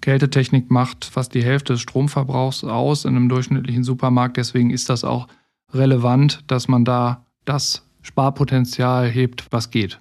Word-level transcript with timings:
Kältetechnik 0.00 0.70
macht 0.70 1.04
fast 1.04 1.34
die 1.34 1.42
Hälfte 1.42 1.74
des 1.74 1.82
Stromverbrauchs 1.82 2.64
aus 2.64 3.04
in 3.04 3.16
einem 3.16 3.28
durchschnittlichen 3.28 3.84
Supermarkt. 3.84 4.36
Deswegen 4.36 4.70
ist 4.70 4.88
das 4.88 5.04
auch 5.04 5.28
relevant, 5.72 6.44
dass 6.46 6.68
man 6.68 6.84
da 6.84 7.26
das 7.44 7.86
Sparpotenzial 8.02 9.08
hebt, 9.08 9.46
was 9.50 9.70
geht. 9.70 10.00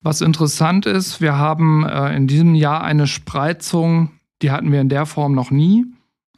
Was 0.00 0.20
interessant 0.20 0.86
ist, 0.86 1.20
wir 1.20 1.38
haben 1.38 1.84
äh, 1.84 2.14
in 2.14 2.26
diesem 2.26 2.54
Jahr 2.54 2.84
eine 2.84 3.06
Spreizung, 3.06 4.10
die 4.42 4.50
hatten 4.50 4.70
wir 4.70 4.80
in 4.80 4.90
der 4.90 5.06
Form 5.06 5.34
noch 5.34 5.50
nie. 5.50 5.86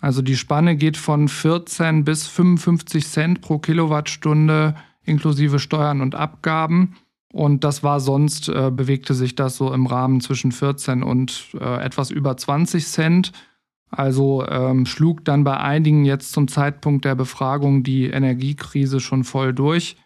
Also 0.01 0.23
die 0.23 0.37
Spanne 0.37 0.77
geht 0.77 0.97
von 0.97 1.29
14 1.29 2.05
bis 2.05 2.27
55 2.29 3.07
Cent 3.07 3.41
pro 3.41 3.59
Kilowattstunde 3.59 4.77
inklusive 5.03 5.59
Steuern 5.59 6.01
und 6.01 6.15
Abgaben. 6.15 6.97
Und 7.37 7.65
das 7.65 7.83
war 7.83 8.01
sonst, 8.01 8.49
äh, 8.49 8.71
bewegte 8.71 9.13
sich 9.13 9.35
das 9.35 9.59
so 9.59 9.71
im 9.71 9.85
Rahmen 9.85 10.23
zwischen 10.23 10.53
14 10.53 11.03
und 11.03 11.49
äh, 11.61 11.85
etwas 11.85 12.11
über 12.11 12.35
20 12.35 12.87
Cent. 12.87 13.33
Also 13.91 14.47
ähm, 14.49 14.87
schlug 14.87 15.23
dann 15.27 15.45
bei 15.45 15.59
einigen 15.59 16.07
jetzt 16.07 16.33
zum 16.33 16.49
Zeitpunkt 16.49 17.05
der 17.05 17.15
Befragung 17.15 17.83
die 17.83 18.07
Energiekrise 18.07 19.01
schon 19.01 19.23
voll 19.23 19.53
durch. 19.53 19.99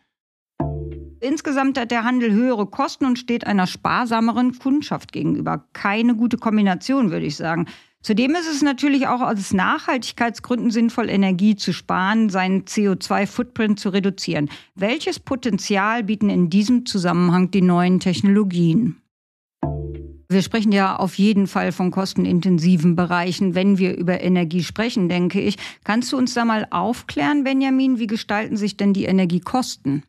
Insgesamt 1.20 1.78
hat 1.78 1.92
der 1.92 2.02
Handel 2.02 2.32
höhere 2.32 2.66
Kosten 2.66 3.04
und 3.04 3.16
steht 3.16 3.46
einer 3.46 3.68
sparsameren 3.68 4.58
Kundschaft 4.58 5.12
gegenüber. 5.12 5.64
Keine 5.72 6.16
gute 6.16 6.36
Kombination, 6.36 7.12
würde 7.12 7.26
ich 7.26 7.36
sagen. 7.36 7.66
Zudem 8.02 8.34
ist 8.34 8.48
es 8.48 8.62
natürlich 8.62 9.08
auch 9.08 9.20
aus 9.20 9.52
Nachhaltigkeitsgründen 9.52 10.70
sinnvoll, 10.70 11.10
Energie 11.10 11.54
zu 11.54 11.74
sparen, 11.74 12.30
seinen 12.30 12.62
CO2-Footprint 12.62 13.78
zu 13.78 13.90
reduzieren. 13.90 14.48
Welches 14.74 15.20
Potenzial 15.20 16.02
bieten 16.04 16.30
in 16.30 16.48
diesem 16.48 16.86
Zusammenhang 16.86 17.50
die 17.50 17.60
neuen 17.60 18.00
Technologien? 18.00 19.02
Wir 20.30 20.40
sprechen 20.42 20.72
ja 20.72 20.96
auf 20.96 21.16
jeden 21.16 21.46
Fall 21.46 21.72
von 21.72 21.90
kostenintensiven 21.90 22.96
Bereichen, 22.96 23.54
wenn 23.54 23.76
wir 23.76 23.98
über 23.98 24.22
Energie 24.22 24.62
sprechen, 24.62 25.08
denke 25.10 25.40
ich. 25.40 25.56
Kannst 25.84 26.12
du 26.12 26.16
uns 26.16 26.32
da 26.32 26.46
mal 26.46 26.68
aufklären, 26.70 27.44
Benjamin, 27.44 27.98
wie 27.98 28.06
gestalten 28.06 28.56
sich 28.56 28.78
denn 28.78 28.94
die 28.94 29.04
Energiekosten? 29.04 30.04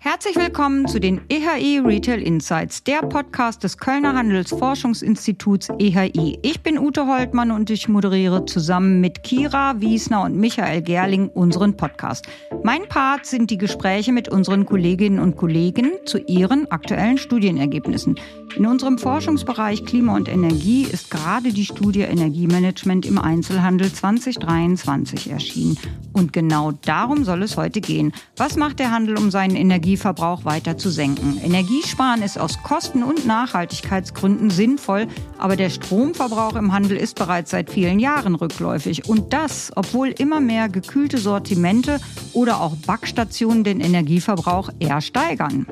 Herzlich 0.00 0.36
willkommen 0.36 0.86
zu 0.86 1.00
den 1.00 1.20
EHI 1.28 1.80
Retail 1.80 2.22
Insights, 2.22 2.84
der 2.84 3.00
Podcast 3.00 3.64
des 3.64 3.78
Kölner 3.78 4.14
Handelsforschungsinstituts 4.14 5.70
EHI. 5.80 6.38
Ich 6.42 6.62
bin 6.62 6.78
Ute 6.78 7.08
Holtmann 7.08 7.50
und 7.50 7.68
ich 7.68 7.88
moderiere 7.88 8.46
zusammen 8.46 9.00
mit 9.00 9.24
Kira 9.24 9.80
Wiesner 9.80 10.22
und 10.22 10.36
Michael 10.36 10.82
Gerling 10.82 11.28
unseren 11.28 11.76
Podcast. 11.76 12.28
Mein 12.62 12.88
Part 12.88 13.26
sind 13.26 13.50
die 13.50 13.58
Gespräche 13.58 14.12
mit 14.12 14.28
unseren 14.28 14.66
Kolleginnen 14.66 15.18
und 15.18 15.36
Kollegen 15.36 15.90
zu 16.06 16.18
ihren 16.18 16.70
aktuellen 16.70 17.18
Studienergebnissen. 17.18 18.20
In 18.56 18.66
unserem 18.66 18.98
Forschungsbereich 18.98 19.84
Klima 19.84 20.14
und 20.14 20.28
Energie 20.28 20.84
ist 20.84 21.10
gerade 21.10 21.52
die 21.52 21.64
Studie 21.64 22.00
Energiemanagement 22.00 23.04
im 23.04 23.18
Einzelhandel 23.18 23.92
2023 23.92 25.30
erschienen. 25.30 25.76
Und 26.12 26.32
genau 26.32 26.72
darum 26.72 27.24
soll 27.24 27.42
es 27.42 27.56
heute 27.56 27.80
gehen. 27.80 28.12
Was 28.36 28.56
macht 28.56 28.78
der 28.78 28.90
Handel, 28.90 29.18
um 29.18 29.30
seinen 29.30 29.56
Energieverbrauch 29.88 30.44
weiter 30.44 30.76
zu 30.76 30.90
senken? 30.90 31.40
Energiesparen 31.42 32.20
ist 32.20 32.38
aus 32.38 32.62
Kosten- 32.62 33.02
und 33.02 33.24
Nachhaltigkeitsgründen 33.24 34.50
sinnvoll, 34.50 35.06
aber 35.38 35.56
der 35.56 35.70
Stromverbrauch 35.70 36.56
im 36.56 36.74
Handel 36.74 36.98
ist 36.98 37.14
bereits 37.14 37.52
seit 37.52 37.70
vielen 37.70 37.98
Jahren 37.98 38.34
rückläufig. 38.34 39.08
Und 39.08 39.32
das, 39.32 39.72
obwohl 39.76 40.08
immer 40.08 40.40
mehr 40.40 40.68
gekühlte 40.68 41.16
Sortimente 41.16 42.00
oder 42.34 42.60
auch 42.60 42.76
Backstationen 42.76 43.64
den 43.64 43.80
Energieverbrauch 43.80 44.68
eher 44.78 45.00
steigern. 45.00 45.66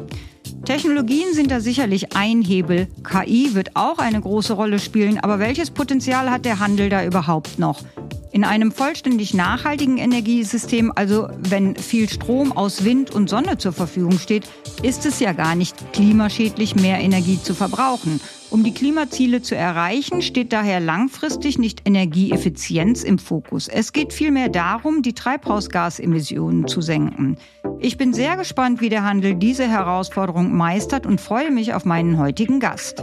Technologien 0.65 1.35
sind 1.35 1.51
da 1.51 1.61
sicherlich 1.61 2.17
ein 2.17 2.41
Hebel. 2.41 2.89
KI 3.05 3.55
wird 3.55 3.77
auch 3.77 3.99
eine 3.99 4.21
große 4.21 4.55
Rolle 4.55 4.79
spielen, 4.79 5.19
aber 5.19 5.39
welches 5.39 5.71
Potenzial 5.71 6.31
hat 6.31 6.47
der 6.47 6.59
Handel 6.59 6.89
da 6.89 7.05
überhaupt 7.05 7.59
noch? 7.59 7.83
In 8.37 8.45
einem 8.45 8.71
vollständig 8.71 9.33
nachhaltigen 9.33 9.97
Energiesystem, 9.97 10.93
also 10.95 11.27
wenn 11.39 11.75
viel 11.75 12.07
Strom 12.07 12.53
aus 12.53 12.85
Wind 12.85 13.11
und 13.15 13.31
Sonne 13.31 13.57
zur 13.57 13.73
Verfügung 13.73 14.19
steht, 14.19 14.47
ist 14.83 15.07
es 15.07 15.21
ja 15.21 15.33
gar 15.33 15.55
nicht 15.55 15.95
klimaschädlich, 15.95 16.77
mehr 16.77 17.01
Energie 17.01 17.41
zu 17.43 17.55
verbrauchen. 17.55 18.21
Um 18.51 18.63
die 18.63 18.75
Klimaziele 18.75 19.41
zu 19.41 19.57
erreichen, 19.57 20.21
steht 20.21 20.53
daher 20.53 20.81
langfristig 20.81 21.59
nicht 21.59 21.89
Energieeffizienz 21.89 23.05
im 23.05 23.19
Fokus. 23.19 23.69
Es 23.69 23.95
geht 23.95 24.13
vielmehr 24.13 24.51
darum, 24.51 25.01
die 25.01 25.15
Treibhausgasemissionen 25.15 26.69
zu 26.69 26.83
senken. 26.83 27.39
Ich 27.79 27.97
bin 27.97 28.13
sehr 28.13 28.37
gespannt, 28.37 28.83
wie 28.83 28.91
der 28.91 29.03
Handel 29.03 29.35
diese 29.37 29.67
Herausforderung 29.67 30.55
meistert 30.55 31.07
und 31.07 31.23
freue 31.23 31.51
mich 31.51 31.73
auf 31.73 31.87
meinen 31.87 32.19
heutigen 32.19 32.61
Gast. 32.61 33.03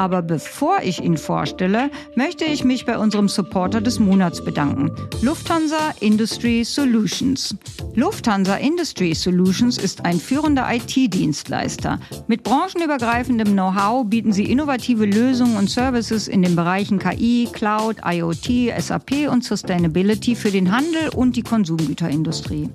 Aber 0.00 0.22
bevor 0.22 0.78
ich 0.82 1.02
ihn 1.02 1.18
vorstelle, 1.18 1.90
möchte 2.14 2.46
ich 2.46 2.64
mich 2.64 2.86
bei 2.86 2.96
unserem 2.96 3.28
Supporter 3.28 3.82
des 3.82 3.98
Monats 3.98 4.42
bedanken. 4.42 4.90
Lufthansa 5.20 5.76
Industry 6.00 6.64
Solutions. 6.64 7.54
Lufthansa 7.96 8.56
Industry 8.56 9.14
Solutions 9.14 9.76
ist 9.76 10.06
ein 10.06 10.18
führender 10.18 10.66
IT-Dienstleister. 10.72 12.00
Mit 12.28 12.44
branchenübergreifendem 12.44 13.52
Know-how 13.52 14.06
bieten 14.06 14.32
sie 14.32 14.50
innovative 14.50 15.04
Lösungen 15.04 15.58
und 15.58 15.68
Services 15.68 16.28
in 16.28 16.40
den 16.40 16.56
Bereichen 16.56 16.98
KI, 16.98 17.46
Cloud, 17.52 17.96
IoT, 18.02 18.72
SAP 18.78 19.28
und 19.30 19.44
Sustainability 19.44 20.34
für 20.34 20.50
den 20.50 20.74
Handel 20.74 21.10
und 21.14 21.36
die 21.36 21.42
Konsumgüterindustrie. 21.42 22.70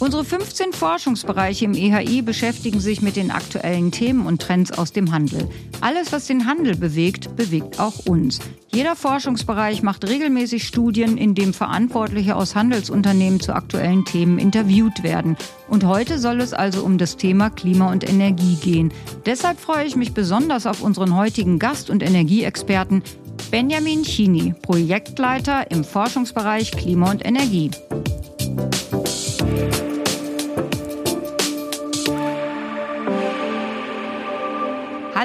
Unsere 0.00 0.24
15 0.24 0.72
Forschungsbereiche 0.72 1.64
im 1.64 1.74
EHI 1.74 2.22
beschäftigen 2.22 2.78
sich 2.78 3.02
mit 3.02 3.16
den 3.16 3.32
aktuellen 3.32 3.90
Themen 3.90 4.26
und 4.26 4.40
Trends 4.40 4.70
aus 4.70 4.92
dem 4.92 5.10
Handel. 5.10 5.48
Alles, 5.80 6.12
was 6.12 6.26
den 6.26 6.46
Handel 6.46 6.76
bewegt, 6.76 7.34
bewegt 7.34 7.80
auch 7.80 8.06
uns. 8.06 8.38
Jeder 8.72 8.94
Forschungsbereich 8.94 9.82
macht 9.82 10.08
regelmäßig 10.08 10.68
Studien, 10.68 11.16
in 11.16 11.34
denen 11.34 11.52
Verantwortliche 11.52 12.36
aus 12.36 12.54
Handelsunternehmen 12.54 13.40
zu 13.40 13.54
aktuellen 13.54 14.04
Themen 14.04 14.38
interviewt 14.38 15.02
werden. 15.02 15.36
Und 15.68 15.84
heute 15.84 16.20
soll 16.20 16.40
es 16.40 16.52
also 16.52 16.84
um 16.84 16.96
das 16.96 17.16
Thema 17.16 17.50
Klima 17.50 17.90
und 17.90 18.08
Energie 18.08 18.54
gehen. 18.54 18.92
Deshalb 19.26 19.58
freue 19.58 19.84
ich 19.84 19.96
mich 19.96 20.14
besonders 20.14 20.66
auf 20.66 20.80
unseren 20.80 21.16
heutigen 21.16 21.58
Gast 21.58 21.90
und 21.90 22.04
Energieexperten 22.04 23.02
Benjamin 23.50 24.04
Chini, 24.04 24.54
Projektleiter 24.62 25.72
im 25.72 25.82
Forschungsbereich 25.82 26.70
Klima 26.70 27.10
und 27.10 27.26
Energie. 27.26 27.72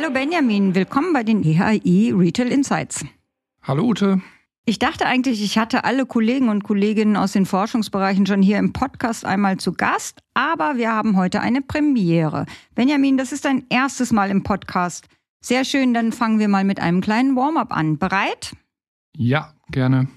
Hallo 0.04 0.16
Benjamin, 0.16 0.76
willkommen 0.76 1.14
bei 1.14 1.24
den 1.24 1.46
EHI 1.46 2.12
Retail 2.12 2.52
Insights. 2.52 3.06
Hallo 3.62 3.86
Ute. 3.86 4.22
Ich 4.66 4.78
dachte 4.78 5.06
eigentlich, 5.06 5.42
ich 5.42 5.58
hatte 5.58 5.86
alle 5.86 6.06
Kollegen 6.06 6.50
und 6.50 6.66
Kolleginnen 6.66 7.16
aus 7.16 7.32
den 7.32 7.46
Forschungsbereichen 7.46 8.26
schon 8.26 8.42
hier 8.42 8.58
im 8.58 8.74
Podcast 8.74 9.24
einmal 9.24 9.58
zu 9.58 9.72
Gast, 9.72 10.20
aber 10.34 10.76
wir 10.76 10.92
haben 10.92 11.16
heute 11.16 11.40
eine 11.40 11.62
Premiere. 11.62 12.48
Benjamin, 12.76 13.16
das 13.16 13.32
ist 13.32 13.46
dein 13.46 13.64
erstes 13.70 14.12
Mal 14.12 14.30
im 14.30 14.44
Podcast. 14.44 15.08
Sehr 15.40 15.64
schön, 15.64 15.94
dann 15.94 16.12
fangen 16.12 16.38
wir 16.38 16.50
mal 16.50 16.66
mit 16.66 16.82
einem 16.82 17.00
kleinen 17.00 17.38
Warm-up 17.38 17.72
an. 17.72 17.98
Bereit? 17.98 18.58
Ja, 19.16 19.54
gerne. 19.70 20.10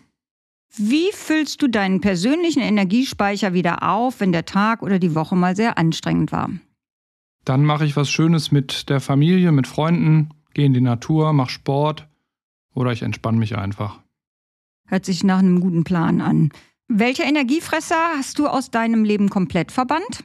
Wie 0.76 1.12
füllst 1.12 1.62
du 1.62 1.68
deinen 1.68 2.00
persönlichen 2.00 2.60
Energiespeicher 2.60 3.53
wieder 3.53 3.84
auf, 3.84 4.18
wenn 4.18 4.32
der 4.32 4.47
Tag 4.47 4.82
oder 4.82 4.98
die 4.98 5.14
Woche 5.14 5.36
mal 5.36 5.54
sehr 5.54 5.78
anstrengend 5.78 6.32
war? 6.32 6.50
Dann 7.47 7.65
mache 7.65 7.87
ich 7.87 7.97
was 7.97 8.11
Schönes 8.11 8.51
mit 8.51 8.91
der 8.91 9.01
Familie, 9.01 9.53
mit 9.53 9.69
Freunden, 9.69 10.31
gehe 10.53 10.67
in 10.67 10.75
die 10.75 10.81
Natur, 10.81 11.33
mache 11.33 11.51
Sport 11.51 12.09
oder 12.75 12.91
ich 12.91 13.03
entspanne 13.03 13.39
mich 13.39 13.57
einfach. 13.57 14.01
Hört 14.89 15.05
sich 15.05 15.23
nach 15.23 15.39
einem 15.39 15.61
guten 15.61 15.84
Plan 15.84 16.21
an. 16.21 16.51
Welche 16.89 17.23
Energiefresser 17.23 18.15
hast 18.17 18.41
du 18.41 18.49
aus 18.49 18.73
deinem 18.73 19.05
Leben 19.05 19.29
komplett 19.29 19.71
verbannt? 19.71 20.25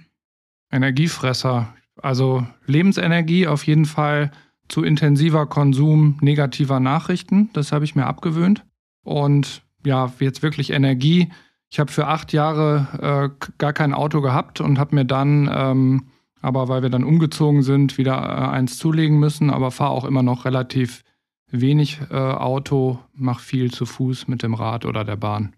Energiefresser, 0.72 1.74
also 2.02 2.46
Lebensenergie 2.66 3.46
auf 3.46 3.68
jeden 3.68 3.86
Fall 3.86 4.32
zu 4.68 4.84
intensiver 4.84 5.46
Konsum 5.46 6.18
negativer 6.22 6.80
Nachrichten, 6.80 7.52
das 7.54 7.72
habe 7.72 7.86
ich 7.86 7.96
mir 7.96 8.08
abgewöhnt. 8.08 8.66
Und 9.04 9.62
ja, 9.86 10.12
jetzt 10.20 10.42
wirklich 10.42 10.72
Energie. 10.72 11.32
Ich 11.70 11.80
habe 11.80 11.92
für 11.92 12.08
acht 12.08 12.34
Jahre 12.34 13.32
äh, 13.40 13.46
gar 13.60 13.74
kein 13.74 13.94
Auto 13.94 14.22
gehabt 14.22 14.60
und 14.60 14.80
habe 14.80 14.96
mir 14.96 15.06
dann 15.06 15.50
ähm, 15.54 16.08
aber 16.42 16.68
weil 16.68 16.82
wir 16.82 16.90
dann 16.90 17.04
umgezogen 17.04 17.64
sind, 17.64 17.98
wieder 17.98 18.14
äh, 18.14 18.50
eins 18.50 18.78
zulegen 18.78 19.20
müssen, 19.20 19.50
aber 19.50 19.72
fahre 19.72 19.92
auch 19.92 20.06
immer 20.06 20.24
noch 20.24 20.46
relativ 20.46 21.04
wenig 21.52 22.00
äh, 22.10 22.16
Auto, 22.16 23.00
mache 23.14 23.42
viel 23.42 23.72
zu 23.72 23.86
Fuß 23.86 24.28
mit 24.28 24.44
dem 24.44 24.54
Rad 24.54 24.86
oder 24.86 25.04
der 25.04 25.18
Bahn. 25.18 25.54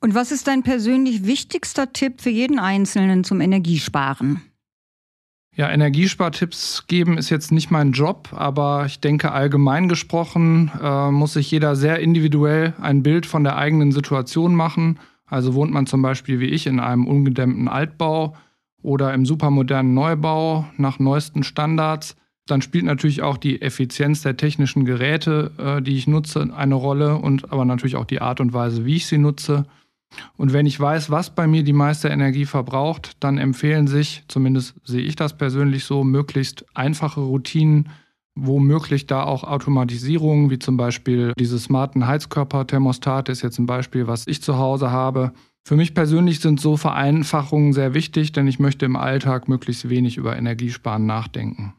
Und 0.00 0.14
was 0.14 0.30
ist 0.30 0.46
dein 0.46 0.62
persönlich 0.62 1.24
wichtigster 1.24 1.92
Tipp 1.92 2.20
für 2.20 2.30
jeden 2.30 2.58
Einzelnen 2.58 3.24
zum 3.24 3.40
Energiesparen? 3.40 4.42
Ja, 5.54 5.70
Energiespartipps 5.70 6.86
geben 6.86 7.16
ist 7.16 7.30
jetzt 7.30 7.50
nicht 7.50 7.70
mein 7.70 7.92
Job, 7.92 8.28
aber 8.32 8.84
ich 8.84 9.00
denke 9.00 9.32
allgemein 9.32 9.88
gesprochen 9.88 10.70
äh, 10.82 11.10
muss 11.10 11.32
sich 11.32 11.50
jeder 11.50 11.76
sehr 11.76 11.98
individuell 11.98 12.74
ein 12.78 13.02
Bild 13.02 13.24
von 13.24 13.42
der 13.42 13.56
eigenen 13.56 13.90
Situation 13.90 14.54
machen. 14.54 14.98
Also 15.24 15.54
wohnt 15.54 15.72
man 15.72 15.86
zum 15.86 16.02
Beispiel 16.02 16.40
wie 16.40 16.50
ich 16.50 16.66
in 16.66 16.78
einem 16.78 17.06
ungedämmten 17.06 17.68
Altbau, 17.68 18.36
oder 18.86 19.12
im 19.12 19.26
supermodernen 19.26 19.94
Neubau 19.94 20.64
nach 20.76 21.00
neuesten 21.00 21.42
Standards, 21.42 22.16
Dann 22.46 22.62
spielt 22.62 22.84
natürlich 22.84 23.22
auch 23.22 23.36
die 23.36 23.60
Effizienz 23.60 24.22
der 24.22 24.36
technischen 24.36 24.84
Geräte, 24.84 25.50
äh, 25.58 25.82
die 25.82 25.96
ich 25.96 26.06
nutze, 26.06 26.48
eine 26.56 26.76
Rolle 26.76 27.16
und 27.16 27.52
aber 27.52 27.64
natürlich 27.64 27.96
auch 27.96 28.04
die 28.04 28.20
Art 28.20 28.40
und 28.40 28.52
Weise, 28.52 28.84
wie 28.84 28.96
ich 28.96 29.06
sie 29.06 29.18
nutze. 29.18 29.66
Und 30.36 30.52
wenn 30.52 30.64
ich 30.64 30.78
weiß, 30.78 31.10
was 31.10 31.34
bei 31.34 31.48
mir 31.48 31.64
die 31.64 31.72
meiste 31.72 32.08
Energie 32.08 32.46
verbraucht, 32.46 33.16
dann 33.18 33.38
empfehlen 33.38 33.88
sich, 33.88 34.22
zumindest 34.28 34.76
sehe 34.84 35.02
ich 35.02 35.16
das 35.16 35.36
persönlich 35.36 35.84
so, 35.84 36.04
möglichst 36.04 36.64
einfache 36.74 37.20
Routinen, 37.20 37.88
womöglich 38.36 39.08
da 39.08 39.24
auch 39.24 39.42
Automatisierungen, 39.42 40.48
wie 40.50 40.60
zum 40.60 40.76
Beispiel 40.76 41.32
diese 41.36 41.58
smarten 41.58 42.06
Heizkörperthermostate 42.06 43.32
ist 43.32 43.42
jetzt 43.42 43.58
ein 43.58 43.66
Beispiel, 43.66 44.06
was 44.06 44.28
ich 44.28 44.40
zu 44.40 44.56
Hause 44.56 44.92
habe. 44.92 45.32
Für 45.66 45.74
mich 45.74 45.94
persönlich 45.94 46.38
sind 46.38 46.60
so 46.60 46.76
Vereinfachungen 46.76 47.72
sehr 47.72 47.92
wichtig, 47.92 48.30
denn 48.30 48.46
ich 48.46 48.60
möchte 48.60 48.86
im 48.86 48.94
Alltag 48.94 49.48
möglichst 49.48 49.88
wenig 49.88 50.16
über 50.16 50.36
Energiesparen 50.36 51.06
nachdenken. 51.06 51.74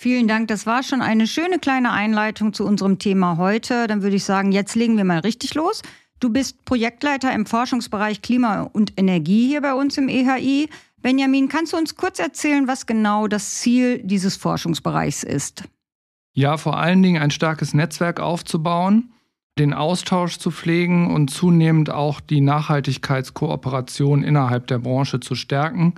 Vielen 0.00 0.28
Dank. 0.28 0.48
Das 0.48 0.64
war 0.64 0.82
schon 0.82 1.02
eine 1.02 1.26
schöne 1.26 1.58
kleine 1.58 1.92
Einleitung 1.92 2.54
zu 2.54 2.64
unserem 2.64 2.98
Thema 2.98 3.36
heute. 3.36 3.86
Dann 3.86 4.00
würde 4.00 4.16
ich 4.16 4.24
sagen, 4.24 4.50
jetzt 4.50 4.74
legen 4.76 4.96
wir 4.96 5.04
mal 5.04 5.18
richtig 5.18 5.52
los. 5.52 5.82
Du 6.20 6.30
bist 6.30 6.64
Projektleiter 6.64 7.30
im 7.34 7.44
Forschungsbereich 7.44 8.22
Klima 8.22 8.62
und 8.62 8.98
Energie 8.98 9.46
hier 9.46 9.60
bei 9.60 9.74
uns 9.74 9.98
im 9.98 10.08
EHI. 10.08 10.70
Benjamin, 11.02 11.50
kannst 11.50 11.74
du 11.74 11.76
uns 11.76 11.96
kurz 11.96 12.18
erzählen, 12.18 12.66
was 12.66 12.86
genau 12.86 13.28
das 13.28 13.56
Ziel 13.56 14.00
dieses 14.02 14.38
Forschungsbereichs 14.38 15.22
ist? 15.22 15.64
Ja, 16.32 16.56
vor 16.56 16.78
allen 16.78 17.02
Dingen 17.02 17.20
ein 17.20 17.30
starkes 17.30 17.74
Netzwerk 17.74 18.20
aufzubauen, 18.20 19.12
den 19.58 19.74
Austausch 19.74 20.38
zu 20.38 20.50
pflegen 20.50 21.12
und 21.12 21.30
zunehmend 21.30 21.90
auch 21.90 22.20
die 22.20 22.40
Nachhaltigkeitskooperation 22.40 24.22
innerhalb 24.22 24.66
der 24.66 24.78
Branche 24.78 25.20
zu 25.20 25.34
stärken. 25.34 25.94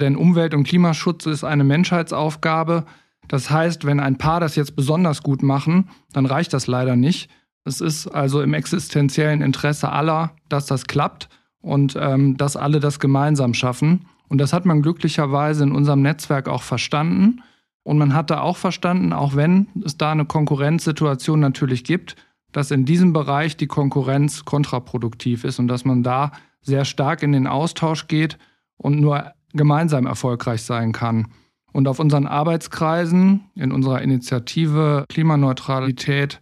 Denn 0.00 0.16
Umwelt- 0.16 0.54
und 0.54 0.64
Klimaschutz 0.64 1.26
ist 1.26 1.44
eine 1.44 1.64
Menschheitsaufgabe. 1.64 2.84
Das 3.28 3.50
heißt, 3.50 3.84
wenn 3.84 4.00
ein 4.00 4.18
Paar 4.18 4.40
das 4.40 4.56
jetzt 4.56 4.76
besonders 4.76 5.22
gut 5.22 5.42
machen, 5.42 5.88
dann 6.12 6.26
reicht 6.26 6.52
das 6.52 6.66
leider 6.66 6.96
nicht. 6.96 7.30
Es 7.64 7.80
ist 7.80 8.08
also 8.08 8.42
im 8.42 8.52
existenziellen 8.52 9.40
Interesse 9.40 9.90
aller, 9.90 10.32
dass 10.48 10.66
das 10.66 10.86
klappt 10.86 11.28
und 11.60 11.96
ähm, 11.98 12.36
dass 12.36 12.56
alle 12.56 12.80
das 12.80 13.00
gemeinsam 13.00 13.54
schaffen. 13.54 14.06
Und 14.28 14.38
das 14.38 14.52
hat 14.52 14.66
man 14.66 14.82
glücklicherweise 14.82 15.64
in 15.64 15.72
unserem 15.72 16.02
Netzwerk 16.02 16.48
auch 16.48 16.62
verstanden. 16.62 17.42
Und 17.82 17.98
man 17.98 18.14
hat 18.14 18.30
da 18.30 18.40
auch 18.40 18.56
verstanden, 18.56 19.12
auch 19.12 19.36
wenn 19.36 19.68
es 19.84 19.96
da 19.96 20.12
eine 20.12 20.24
Konkurrenzsituation 20.24 21.40
natürlich 21.40 21.84
gibt, 21.84 22.16
dass 22.54 22.70
in 22.70 22.84
diesem 22.84 23.12
Bereich 23.12 23.56
die 23.56 23.66
Konkurrenz 23.66 24.44
kontraproduktiv 24.44 25.42
ist 25.42 25.58
und 25.58 25.66
dass 25.66 25.84
man 25.84 26.04
da 26.04 26.30
sehr 26.62 26.84
stark 26.84 27.22
in 27.24 27.32
den 27.32 27.48
Austausch 27.48 28.06
geht 28.06 28.38
und 28.76 29.00
nur 29.00 29.32
gemeinsam 29.52 30.06
erfolgreich 30.06 30.62
sein 30.62 30.92
kann. 30.92 31.26
Und 31.72 31.88
auf 31.88 31.98
unseren 31.98 32.28
Arbeitskreisen, 32.28 33.50
in 33.56 33.72
unserer 33.72 34.00
Initiative 34.02 35.04
Klimaneutralität 35.08 36.40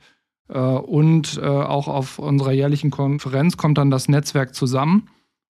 äh, 0.48 0.58
und 0.58 1.40
äh, 1.42 1.46
auch 1.46 1.88
auf 1.88 2.18
unserer 2.18 2.52
jährlichen 2.52 2.90
Konferenz 2.90 3.56
kommt 3.56 3.78
dann 3.78 3.90
das 3.90 4.08
Netzwerk 4.08 4.54
zusammen. 4.54 5.08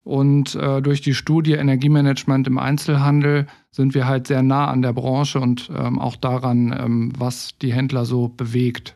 Und 0.05 0.55
äh, 0.55 0.81
durch 0.81 1.03
die 1.03 1.14
Studie 1.14 1.53
Energiemanagement 1.53 2.47
im 2.47 2.58
Einzelhandel 2.58 3.47
sind 3.70 3.93
wir 3.93 4.06
halt 4.06 4.29
sehr 4.29 4.43
nah 4.43 4.69
an 4.69 4.81
der 4.81 4.94
Branche 4.94 5.38
und 5.38 5.70
ähm, 5.76 5.99
auch 5.99 6.17
daran, 6.17 6.75
ähm, 6.79 7.12
was 7.19 7.58
die 7.61 7.75
Händler 7.75 8.06
so 8.06 8.29
bewegt. 8.29 8.95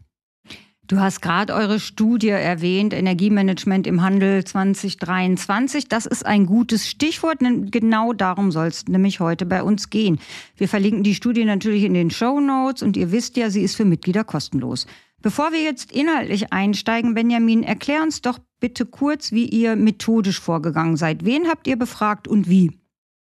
Du 0.90 0.98
hast 0.98 1.22
gerade 1.22 1.54
eure 1.54 1.78
Studie 1.78 2.30
erwähnt, 2.30 2.92
Energiemanagement 2.92 3.86
im 3.86 4.02
Handel 4.02 4.42
2023. 4.42 5.86
Das 5.86 6.04
ist 6.04 6.26
ein 6.26 6.46
gutes 6.46 6.88
Stichwort. 6.88 7.38
Genau 7.70 8.12
darum 8.12 8.50
soll 8.50 8.66
es 8.66 8.88
nämlich 8.88 9.20
heute 9.20 9.46
bei 9.46 9.62
uns 9.62 9.90
gehen. 9.90 10.18
Wir 10.56 10.68
verlinken 10.68 11.04
die 11.04 11.14
Studie 11.14 11.44
natürlich 11.44 11.84
in 11.84 11.94
den 11.94 12.10
Show 12.10 12.40
Notes 12.40 12.82
und 12.82 12.96
ihr 12.96 13.12
wisst 13.12 13.36
ja, 13.36 13.50
sie 13.50 13.62
ist 13.62 13.76
für 13.76 13.84
Mitglieder 13.84 14.24
kostenlos. 14.24 14.88
Bevor 15.22 15.52
wir 15.52 15.62
jetzt 15.62 15.92
inhaltlich 15.92 16.52
einsteigen, 16.52 17.14
Benjamin, 17.14 17.62
erklär 17.62 18.02
uns 18.02 18.20
doch 18.20 18.40
bitte 18.58 18.84
kurz, 18.84 19.30
wie 19.30 19.44
ihr 19.44 19.76
methodisch 19.76 20.40
vorgegangen 20.40 20.96
seid. 20.96 21.24
Wen 21.24 21.46
habt 21.46 21.68
ihr 21.68 21.76
befragt 21.78 22.26
und 22.26 22.48
wie? 22.48 22.72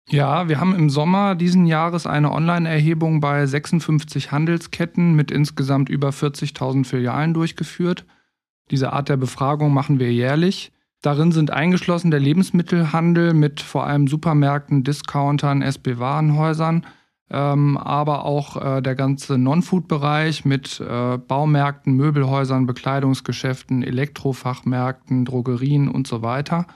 Ja, 0.10 0.48
wir 0.48 0.60
haben 0.60 0.76
im 0.76 0.92
Sommer 0.92 1.34
diesen 1.34 1.66
Jahres 1.66 2.06
eine 2.06 2.32
Online-Erhebung 2.32 3.22
bei 3.22 3.46
56 3.46 4.32
Handelsketten 4.32 5.16
mit 5.16 5.32
insgesamt 5.32 5.90
über 5.90 6.10
40.000 6.10 6.86
Filialen 6.86 7.34
durchgeführt. 7.34 8.06
Diese 8.70 8.94
Art 8.94 9.10
der 9.10 9.18
Befragung 9.18 9.74
machen 9.74 10.00
wir 10.00 10.14
jährlich. 10.14 10.72
Darin 11.02 11.32
sind 11.32 11.52
eingeschlossen 11.52 12.12
der 12.12 12.20
Lebensmittelhandel 12.20 13.34
mit 13.34 13.62
vor 13.62 13.86
allem 13.86 14.08
Supermärkten, 14.08 14.84
Discountern, 14.84 15.62
SB-Warenhäusern, 15.64 16.86
ähm, 17.32 17.78
aber 17.78 18.26
auch 18.26 18.58
äh, 18.58 18.82
der 18.82 18.96
ganze 18.96 19.40
Non-Food-Bereich 19.40 20.46
mit 20.46 20.80
äh, 20.80 21.18
Baumärkten, 21.18 21.94
Möbelhäusern, 21.94 22.68
Bekleidungsgeschäften, 22.68 23.82
Elektrofachmärkten, 23.82 25.26
Drogerien 25.26 25.90
und 25.90 26.08
so 26.08 26.22
weiter. 26.22 26.68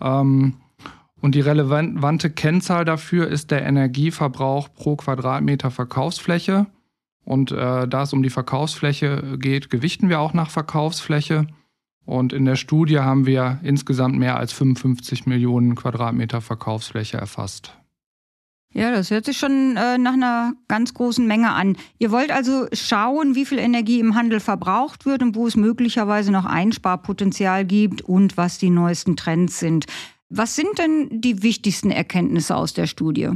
Ähm, 0.00 0.56
und 1.20 1.34
die 1.34 1.40
relevante 1.40 2.30
Kennzahl 2.30 2.84
dafür 2.84 3.28
ist 3.28 3.50
der 3.50 3.62
Energieverbrauch 3.62 4.72
pro 4.72 4.96
Quadratmeter 4.96 5.70
Verkaufsfläche. 5.70 6.66
Und 7.24 7.52
äh, 7.52 7.86
da 7.86 8.02
es 8.02 8.12
um 8.12 8.22
die 8.22 8.30
Verkaufsfläche 8.30 9.36
geht, 9.38 9.70
gewichten 9.70 10.08
wir 10.08 10.20
auch 10.20 10.32
nach 10.32 10.50
Verkaufsfläche. 10.50 11.46
Und 12.06 12.32
in 12.32 12.44
der 12.44 12.56
Studie 12.56 13.00
haben 13.00 13.26
wir 13.26 13.60
insgesamt 13.62 14.18
mehr 14.18 14.36
als 14.36 14.52
55 14.52 15.26
Millionen 15.26 15.74
Quadratmeter 15.74 16.40
Verkaufsfläche 16.40 17.18
erfasst. 17.18 17.76
Ja, 18.72 18.92
das 18.92 19.10
hört 19.10 19.24
sich 19.24 19.36
schon 19.36 19.76
äh, 19.76 19.98
nach 19.98 20.12
einer 20.12 20.54
ganz 20.68 20.94
großen 20.94 21.26
Menge 21.26 21.52
an. 21.52 21.76
Ihr 21.98 22.12
wollt 22.12 22.30
also 22.30 22.68
schauen, 22.72 23.34
wie 23.34 23.44
viel 23.44 23.58
Energie 23.58 23.98
im 23.98 24.14
Handel 24.14 24.38
verbraucht 24.38 25.06
wird 25.06 25.22
und 25.22 25.34
wo 25.34 25.48
es 25.48 25.56
möglicherweise 25.56 26.30
noch 26.30 26.44
Einsparpotenzial 26.44 27.64
gibt 27.64 28.00
und 28.02 28.36
was 28.36 28.58
die 28.58 28.70
neuesten 28.70 29.16
Trends 29.16 29.58
sind. 29.58 29.86
Was 30.30 30.54
sind 30.54 30.78
denn 30.78 31.20
die 31.20 31.42
wichtigsten 31.42 31.90
Erkenntnisse 31.90 32.54
aus 32.54 32.72
der 32.72 32.86
Studie? 32.86 33.30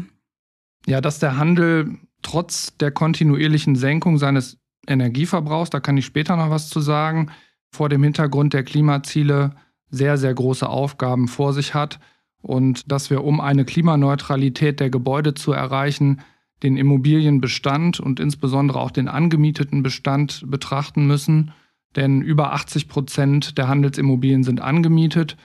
Ja, 0.87 1.01
dass 1.01 1.19
der 1.19 1.37
Handel 1.37 1.99
trotz 2.23 2.77
der 2.79 2.93
kontinuierlichen 2.93 3.75
Senkung 3.75 4.17
seines 4.17 4.59
Energieverbrauchs, 4.87 5.71
da 5.71 5.81
kann 5.81 5.97
ich 5.97 6.07
später 6.07 6.37
noch 6.37 6.51
was 6.51 6.69
zu 6.69 6.81
sagen, 6.81 7.31
vor 7.73 7.89
dem 7.89 8.05
Hintergrund 8.05 8.53
der 8.53 8.63
Klimaziele 8.63 9.57
sehr, 9.91 10.19
sehr 10.19 10.35
große 10.35 10.69
Aufgaben 10.69 11.27
vor 11.27 11.53
sich 11.53 11.75
hat 11.75 11.99
und 12.41 12.91
dass 12.93 13.11
wir, 13.11 13.25
um 13.25 13.41
eine 13.41 13.65
Klimaneutralität 13.65 14.79
der 14.79 14.91
Gebäude 14.91 15.35
zu 15.35 15.53
erreichen, 15.53 16.21
den 16.63 16.77
Immobilienbestand 16.77 17.99
und 17.99 18.21
insbesondere 18.21 18.79
auch 18.79 18.93
den 18.93 19.09
angemieteten 19.09 19.83
Bestand 19.83 20.45
betrachten 20.47 21.07
müssen. 21.07 21.53
Denn 21.97 22.23
über 22.23 22.53
80 22.53 22.89
Prozent 22.89 23.59
der 23.59 23.67
Handelsimmobilien 23.67 24.45
sind 24.45 24.61
angemietet 24.61 25.37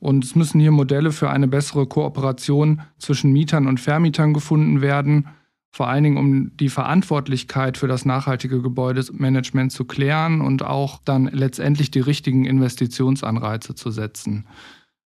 und 0.00 0.24
es 0.24 0.34
müssen 0.34 0.60
hier 0.60 0.72
Modelle 0.72 1.12
für 1.12 1.30
eine 1.30 1.46
bessere 1.46 1.86
Kooperation 1.86 2.80
zwischen 2.98 3.32
Mietern 3.32 3.66
und 3.66 3.78
Vermietern 3.78 4.32
gefunden 4.32 4.80
werden, 4.80 5.28
vor 5.70 5.88
allen 5.88 6.02
Dingen 6.02 6.16
um 6.16 6.56
die 6.56 6.70
Verantwortlichkeit 6.70 7.76
für 7.78 7.86
das 7.86 8.04
nachhaltige 8.04 8.60
Gebäudemanagement 8.60 9.70
zu 9.70 9.84
klären 9.84 10.40
und 10.40 10.64
auch 10.64 10.98
dann 11.04 11.26
letztendlich 11.26 11.92
die 11.92 12.00
richtigen 12.00 12.44
Investitionsanreize 12.44 13.74
zu 13.76 13.90
setzen. 13.90 14.46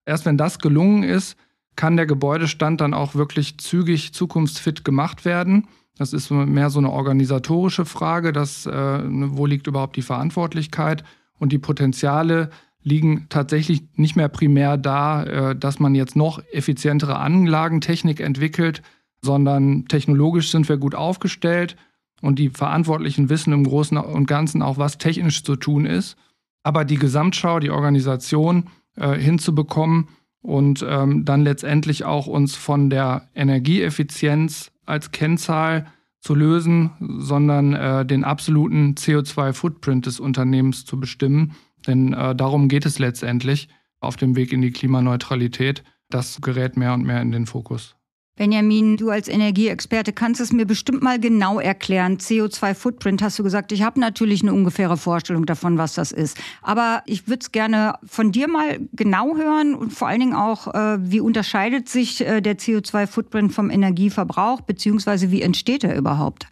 Erst 0.06 0.26
wenn 0.26 0.38
das 0.38 0.60
gelungen 0.60 1.04
ist, 1.04 1.38
kann 1.76 1.96
der 1.96 2.08
Gebäudestand 2.08 2.82
dann 2.82 2.94
auch 2.94 3.16
wirklich 3.16 3.58
zügig 3.60 4.14
zukunftsfit 4.14 4.84
gemacht 4.84 5.24
werden. 5.24 5.68
Das 5.98 6.12
ist 6.12 6.30
mehr 6.30 6.70
so 6.70 6.80
eine 6.80 6.92
organisatorische 6.92 7.86
Frage, 7.86 8.34
dass, 8.34 8.66
äh, 8.66 9.02
wo 9.06 9.46
liegt 9.46 9.68
überhaupt 9.68 9.96
die 9.96 10.02
Verantwortlichkeit 10.02 11.04
und 11.38 11.54
die 11.54 11.58
Potenziale 11.58 12.50
liegen 12.84 13.28
tatsächlich 13.30 13.84
nicht 13.96 14.16
mehr 14.16 14.30
primär 14.30 14.78
da, 14.78 15.24
äh, 15.24 15.56
dass 15.56 15.80
man 15.80 15.96
jetzt 15.96 16.16
noch 16.16 16.42
effizientere 16.52 17.18
Anlagentechnik 17.18 18.20
entwickelt, 18.20 18.82
sondern 19.22 19.86
technologisch 19.86 20.52
sind 20.52 20.70
wir 20.70 20.78
gut 20.78 20.96
aufgestellt 20.96 21.76
und 22.22 22.40
die 22.40 22.50
Verantwortlichen 22.50 23.30
wissen 23.30 23.54
im 23.54 23.64
Großen 23.64 23.98
und 23.98 24.28
Ganzen 24.28 24.62
auch, 24.62 24.78
was 24.78 24.98
technisch 24.98 25.44
zu 25.44 25.56
tun 25.56 25.86
ist. 25.86 26.18
Aber 26.64 26.86
die 26.86 26.98
Gesamtschau, 26.98 27.60
die 27.60 27.72
Organisation 27.72 28.66
äh, 28.96 29.18
hinzubekommen 29.18 30.08
und 30.42 30.86
ähm, 30.88 31.26
dann 31.26 31.42
letztendlich 31.42 32.06
auch 32.06 32.28
uns 32.28 32.56
von 32.56 32.90
der 32.90 33.28
Energieeffizienz 33.36 34.72
als 34.86 35.12
Kennzahl 35.12 35.88
zu 36.22 36.36
lösen, 36.36 36.92
sondern 37.20 37.74
äh, 37.74 38.06
den 38.06 38.24
absoluten 38.24 38.96
CO2-Footprint 38.96 40.06
des 40.06 40.20
Unternehmens 40.20 40.86
zu 40.86 41.00
bestimmen 41.00 41.56
denn 41.88 42.14
äh, 42.14 42.36
darum 42.36 42.68
geht 42.68 42.86
es 42.86 43.00
letztendlich 43.00 43.70
auf 44.00 44.16
dem 44.16 44.36
Weg 44.36 44.54
in 44.54 44.62
die 44.62 44.72
Klimaneutralität. 44.72 45.84
Das 46.10 46.42
gerät 46.42 46.78
mehr 46.78 46.94
und 46.94 47.04
mehr 47.04 47.22
in 47.22 47.32
den 47.32 47.46
Fokus. 47.46 47.96
Benjamin, 48.40 48.96
du 48.96 49.10
als 49.10 49.28
Energieexperte 49.28 50.14
kannst 50.14 50.40
es 50.40 50.54
mir 50.54 50.66
bestimmt 50.66 51.02
mal 51.04 51.20
genau 51.20 51.60
erklären. 51.60 52.20
CO2-Footprint 52.20 53.22
hast 53.22 53.38
du 53.38 53.44
gesagt. 53.44 53.74
Ich 53.74 53.84
habe 53.84 54.00
natürlich 54.00 54.42
eine 54.42 54.54
ungefähre 54.54 54.96
Vorstellung 54.96 55.46
davon, 55.46 55.78
was 55.78 55.94
das 55.94 56.14
ist. 56.14 56.38
Aber 56.62 57.04
ich 57.06 57.28
würde 57.28 57.42
es 57.42 57.52
gerne 57.52 57.96
von 58.06 58.32
dir 58.32 58.48
mal 58.48 58.80
genau 58.94 59.36
hören 59.36 59.76
und 59.76 59.92
vor 59.92 60.08
allen 60.08 60.22
Dingen 60.22 60.36
auch, 60.36 60.74
äh, 60.74 60.98
wie 61.02 61.20
unterscheidet 61.20 61.90
sich 61.90 62.26
äh, 62.26 62.40
der 62.40 62.58
CO2-Footprint 62.58 63.52
vom 63.52 63.70
Energieverbrauch, 63.70 64.62
beziehungsweise 64.62 65.32
wie 65.32 65.42
entsteht 65.42 65.84
er 65.84 65.98
überhaupt? 65.98 66.48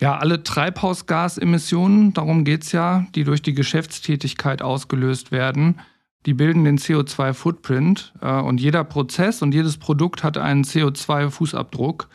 Ja, 0.00 0.18
alle 0.18 0.42
Treibhausgasemissionen, 0.42 2.12
darum 2.12 2.44
geht 2.44 2.64
es 2.64 2.72
ja, 2.72 3.06
die 3.14 3.24
durch 3.24 3.42
die 3.42 3.54
Geschäftstätigkeit 3.54 4.62
ausgelöst 4.62 5.30
werden, 5.30 5.80
die 6.26 6.34
bilden 6.34 6.64
den 6.64 6.78
CO2-Footprint 6.78 8.14
äh, 8.20 8.40
und 8.40 8.60
jeder 8.60 8.84
Prozess 8.84 9.42
und 9.42 9.54
jedes 9.54 9.78
Produkt 9.78 10.22
hat 10.22 10.38
einen 10.38 10.64
CO2-Fußabdruck. 10.64 12.06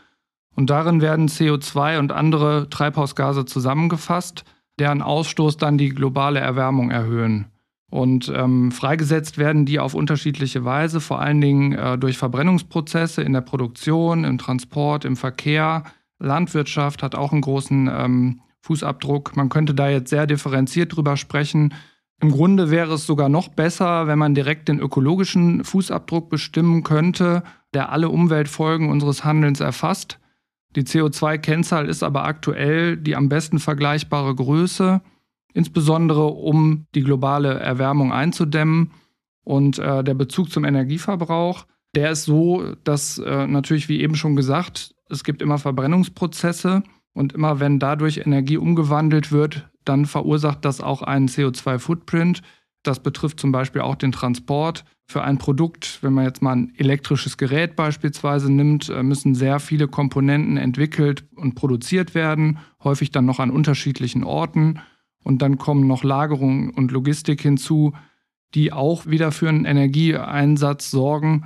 Und 0.55 0.69
darin 0.69 1.01
werden 1.01 1.27
CO2 1.27 2.00
und 2.00 2.12
andere 2.12 2.69
Treibhausgase 2.69 3.46
zusammengefasst, 3.46 4.43
deren 4.79 5.01
Ausstoß 5.01 5.57
dann 5.57 5.77
die 5.77 5.89
globale 5.89 6.39
Erwärmung 6.39 6.89
erhöhen. 6.89 7.46
Und 7.89 8.31
ähm, 8.36 8.72
freigesetzt 8.72 9.38
werden 9.38 9.65
die 9.65 9.79
auf 9.79 9.93
unterschiedliche 9.93 10.65
Weise, 10.65 11.00
vor 11.00 11.22
allen 11.22 11.39
Dingen 11.39 11.74
äh, 11.74 11.98
durch 11.98 12.17
Verbrennungsprozesse 12.17 13.22
in 13.22 13.34
der 13.34 13.41
Produktion, 13.41 14.24
im 14.24 14.38
Transport, 14.38 15.05
im 15.05 15.15
Verkehr, 15.15 15.84
Landwirtschaft 16.20 17.04
hat 17.04 17.16
auch 17.16 17.32
einen 17.32 17.42
großen 17.42 17.90
ähm, 17.92 18.42
Fußabdruck. 18.62 19.36
Man 19.36 19.50
könnte 19.50 19.74
da 19.74 19.90
jetzt 19.90 20.10
sehr 20.10 20.28
differenziert 20.28 20.96
drüber 20.96 21.18
sprechen. 21.18 21.74
Im 22.20 22.32
Grunde 22.32 22.72
wäre 22.72 22.96
es 22.96 23.06
sogar 23.06 23.30
noch 23.30 23.50
besser, 23.50 24.08
wenn 24.08 24.18
man 24.18 24.34
direkt 24.34 24.68
den 24.70 24.80
ökologischen 24.80 25.64
Fußabdruck 25.64 26.30
bestimmen 26.30 26.84
könnte, 26.84 27.44
der 27.74 27.92
alle 27.92 28.10
Umweltfolgen 28.10 28.90
unseres 28.90 29.24
Handelns 29.24 29.60
erfasst. 29.60 30.20
Die 30.76 30.84
CO2-Kennzahl 30.84 31.88
ist 31.88 32.04
aber 32.04 32.26
aktuell 32.26 32.98
die 32.98 33.16
am 33.16 33.30
besten 33.30 33.60
vergleichbare 33.60 34.34
Größe, 34.34 35.02
insbesondere 35.54 36.26
um 36.28 36.88
die 36.96 37.04
globale 37.04 37.60
Erwärmung 37.60 38.12
einzudämmen. 38.12 38.92
Und 39.44 39.80
äh, 39.80 40.04
der 40.04 40.14
Bezug 40.14 40.52
zum 40.52 40.66
Energieverbrauch, 40.66 41.66
der 41.96 42.12
ist 42.12 42.26
so, 42.26 42.76
dass 42.84 43.18
äh, 43.18 43.48
natürlich, 43.48 43.90
wie 43.90 44.02
eben 44.02 44.16
schon 44.16 44.36
gesagt, 44.36 44.94
es 45.10 45.24
gibt 45.24 45.42
immer 45.42 45.58
Verbrennungsprozesse 45.58 46.84
und 47.14 47.34
immer 47.34 47.60
wenn 47.60 47.80
dadurch 47.80 48.18
Energie 48.18 48.58
umgewandelt 48.58 49.32
wird, 49.32 49.70
dann 49.86 50.06
verursacht 50.06 50.66
das 50.66 50.82
auch 50.82 51.02
einen 51.02 51.28
CO2-Footprint. 51.28 52.42
Das 52.84 53.02
betrifft 53.02 53.40
zum 53.40 53.52
Beispiel 53.52 53.82
auch 53.82 53.96
den 53.96 54.12
Transport. 54.12 54.86
Für 55.10 55.24
ein 55.24 55.38
Produkt, 55.38 56.00
wenn 56.02 56.14
man 56.14 56.26
jetzt 56.26 56.42
mal 56.42 56.56
ein 56.56 56.74
elektrisches 56.76 57.38
Gerät 57.38 57.76
beispielsweise 57.76 58.52
nimmt, 58.52 58.90
äh, 58.90 59.04
müssen 59.04 59.36
sehr 59.36 59.60
viele 59.60 59.88
Komponenten 59.88 60.58
entwickelt 60.58 61.26
und 61.36 61.56
produziert 61.56 62.14
werden, 62.14 62.60
häufig 62.84 63.12
dann 63.12 63.26
noch 63.26 63.40
an 63.40 63.50
unterschiedlichen 63.50 64.24
Orten. 64.24 64.80
Und 65.24 65.42
dann 65.42 65.58
kommen 65.58 65.88
noch 65.88 66.04
Lagerung 66.04 66.70
und 66.72 66.92
Logistik 66.92 67.42
hinzu, 67.42 67.94
die 68.54 68.72
auch 68.72 69.06
wieder 69.06 69.32
für 69.32 69.50
einen 69.50 69.66
Energieeinsatz 69.66 70.92
sorgen. 70.92 71.46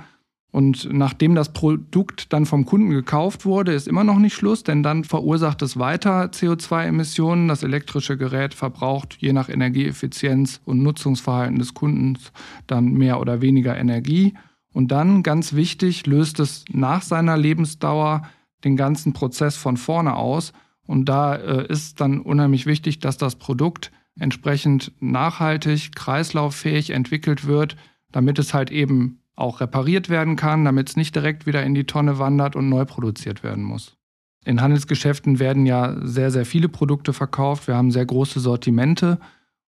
Und 0.52 0.92
nachdem 0.92 1.34
das 1.34 1.54
Produkt 1.54 2.34
dann 2.34 2.44
vom 2.44 2.66
Kunden 2.66 2.90
gekauft 2.90 3.46
wurde, 3.46 3.72
ist 3.72 3.88
immer 3.88 4.04
noch 4.04 4.18
nicht 4.18 4.34
Schluss, 4.34 4.62
denn 4.62 4.82
dann 4.82 5.02
verursacht 5.02 5.62
es 5.62 5.78
weiter 5.78 6.26
CO2-Emissionen. 6.26 7.48
Das 7.48 7.62
elektrische 7.62 8.18
Gerät 8.18 8.52
verbraucht 8.52 9.16
je 9.18 9.32
nach 9.32 9.48
Energieeffizienz 9.48 10.60
und 10.66 10.82
Nutzungsverhalten 10.82 11.58
des 11.58 11.72
Kundens 11.72 12.32
dann 12.66 12.92
mehr 12.92 13.18
oder 13.18 13.40
weniger 13.40 13.78
Energie. 13.78 14.34
Und 14.74 14.92
dann, 14.92 15.22
ganz 15.22 15.54
wichtig, 15.54 16.06
löst 16.06 16.38
es 16.38 16.66
nach 16.70 17.00
seiner 17.00 17.38
Lebensdauer 17.38 18.28
den 18.62 18.76
ganzen 18.76 19.14
Prozess 19.14 19.56
von 19.56 19.78
vorne 19.78 20.16
aus. 20.16 20.52
Und 20.86 21.06
da 21.06 21.34
äh, 21.34 21.66
ist 21.66 21.98
dann 22.02 22.20
unheimlich 22.20 22.66
wichtig, 22.66 22.98
dass 22.98 23.16
das 23.16 23.36
Produkt 23.36 23.90
entsprechend 24.18 24.92
nachhaltig, 25.00 25.94
kreislauffähig 25.94 26.90
entwickelt 26.90 27.46
wird, 27.46 27.76
damit 28.10 28.38
es 28.38 28.52
halt 28.52 28.70
eben 28.70 29.21
auch 29.34 29.60
repariert 29.60 30.08
werden 30.08 30.36
kann, 30.36 30.64
damit 30.64 30.90
es 30.90 30.96
nicht 30.96 31.14
direkt 31.14 31.46
wieder 31.46 31.62
in 31.62 31.74
die 31.74 31.84
Tonne 31.84 32.18
wandert 32.18 32.56
und 32.56 32.68
neu 32.68 32.84
produziert 32.84 33.42
werden 33.42 33.64
muss. 33.64 33.96
In 34.44 34.60
Handelsgeschäften 34.60 35.38
werden 35.38 35.66
ja 35.66 35.96
sehr, 36.02 36.30
sehr 36.30 36.44
viele 36.44 36.68
Produkte 36.68 37.12
verkauft. 37.12 37.68
Wir 37.68 37.76
haben 37.76 37.90
sehr 37.90 38.06
große 38.06 38.40
Sortimente. 38.40 39.18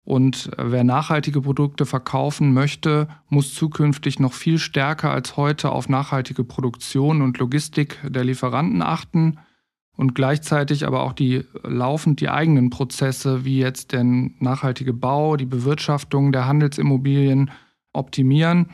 Und 0.03 0.51
wer 0.57 0.83
nachhaltige 0.83 1.43
Produkte 1.43 1.87
verkaufen 1.87 2.55
möchte, 2.55 3.09
muss 3.29 3.55
zukünftig 3.55 4.19
noch 4.19 4.33
viel 4.33 4.59
stärker 4.59 5.11
als 5.11 5.37
heute 5.37 5.71
auf 5.71 5.89
nachhaltige 5.89 6.43
Produktion 6.45 7.21
und 7.21 7.39
Logistik 7.39 7.99
der 8.09 8.25
Lieferanten 8.25 8.81
achten 8.81 9.39
und 9.97 10.15
gleichzeitig 10.15 10.87
aber 10.87 11.03
auch 11.03 11.13
die 11.13 11.45
laufend 11.63 12.21
die 12.21 12.31
eigenen 12.31 12.71
Prozesse 12.71 13.45
wie 13.45 13.59
jetzt 13.59 13.93
den 13.93 14.37
nachhaltige 14.39 14.95
Bau, 14.95 15.37
die 15.37 15.47
Bewirtschaftung 15.47 16.33
der 16.33 16.47
Handelsimmobilien 16.47 17.51
optimieren 17.93 18.71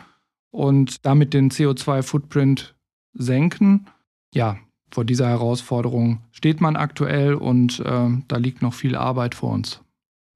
und 0.56 1.04
damit 1.04 1.34
den 1.34 1.50
CO2-Footprint 1.50 2.74
senken. 3.12 3.86
Ja, 4.32 4.56
vor 4.90 5.04
dieser 5.04 5.28
Herausforderung 5.28 6.20
steht 6.32 6.62
man 6.62 6.76
aktuell 6.76 7.34
und 7.34 7.80
äh, 7.80 8.08
da 8.26 8.36
liegt 8.38 8.62
noch 8.62 8.72
viel 8.72 8.96
Arbeit 8.96 9.34
vor 9.34 9.52
uns. 9.52 9.82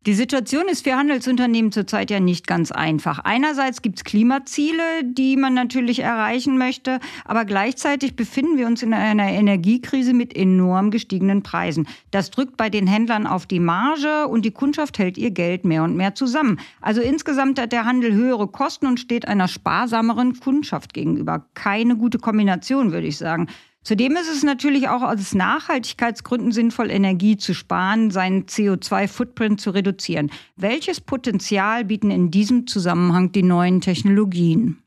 Die 0.06 0.14
Situation 0.14 0.66
ist 0.66 0.84
für 0.84 0.96
Handelsunternehmen 0.96 1.72
zurzeit 1.72 2.10
ja 2.10 2.20
nicht 2.20 2.46
ganz 2.46 2.72
einfach. 2.72 3.18
Einerseits 3.18 3.82
gibt 3.82 3.98
es 3.98 4.04
Klimaziele, 4.04 5.04
die 5.04 5.36
man 5.36 5.52
natürlich 5.52 5.98
erreichen 5.98 6.56
möchte, 6.56 7.00
aber 7.26 7.44
gleichzeitig 7.44 8.16
befinden 8.16 8.56
wir 8.56 8.66
uns 8.66 8.82
in 8.82 8.94
einer 8.94 9.28
Energiekrise 9.28 10.14
mit 10.14 10.34
enorm 10.34 10.90
gestiegenen 10.90 11.42
Preisen. 11.42 11.86
Das 12.12 12.30
drückt 12.30 12.56
bei 12.56 12.70
den 12.70 12.86
Händlern 12.86 13.26
auf 13.26 13.44
die 13.44 13.60
Marge 13.60 14.26
und 14.26 14.46
die 14.46 14.52
Kundschaft 14.52 14.98
hält 14.98 15.18
ihr 15.18 15.32
Geld 15.32 15.66
mehr 15.66 15.82
und 15.82 15.96
mehr 15.96 16.14
zusammen. 16.14 16.58
Also 16.80 17.02
insgesamt 17.02 17.60
hat 17.60 17.72
der 17.72 17.84
Handel 17.84 18.14
höhere 18.14 18.48
Kosten 18.48 18.86
und 18.86 19.00
steht 19.00 19.28
einer 19.28 19.48
sparsameren 19.48 20.40
Kundschaft 20.40 20.94
gegenüber. 20.94 21.44
Keine 21.52 21.94
gute 21.98 22.16
Kombination, 22.16 22.92
würde 22.92 23.06
ich 23.06 23.18
sagen. 23.18 23.48
Zudem 23.82 24.12
ist 24.16 24.30
es 24.30 24.42
natürlich 24.42 24.88
auch 24.88 25.02
aus 25.02 25.34
Nachhaltigkeitsgründen 25.34 26.52
sinnvoll, 26.52 26.90
Energie 26.90 27.38
zu 27.38 27.54
sparen, 27.54 28.10
seinen 28.10 28.44
CO2-Footprint 28.44 29.60
zu 29.60 29.70
reduzieren. 29.70 30.30
Welches 30.56 31.00
Potenzial 31.00 31.86
bieten 31.86 32.10
in 32.10 32.30
diesem 32.30 32.66
Zusammenhang 32.66 33.32
die 33.32 33.42
neuen 33.42 33.80
Technologien? 33.80 34.82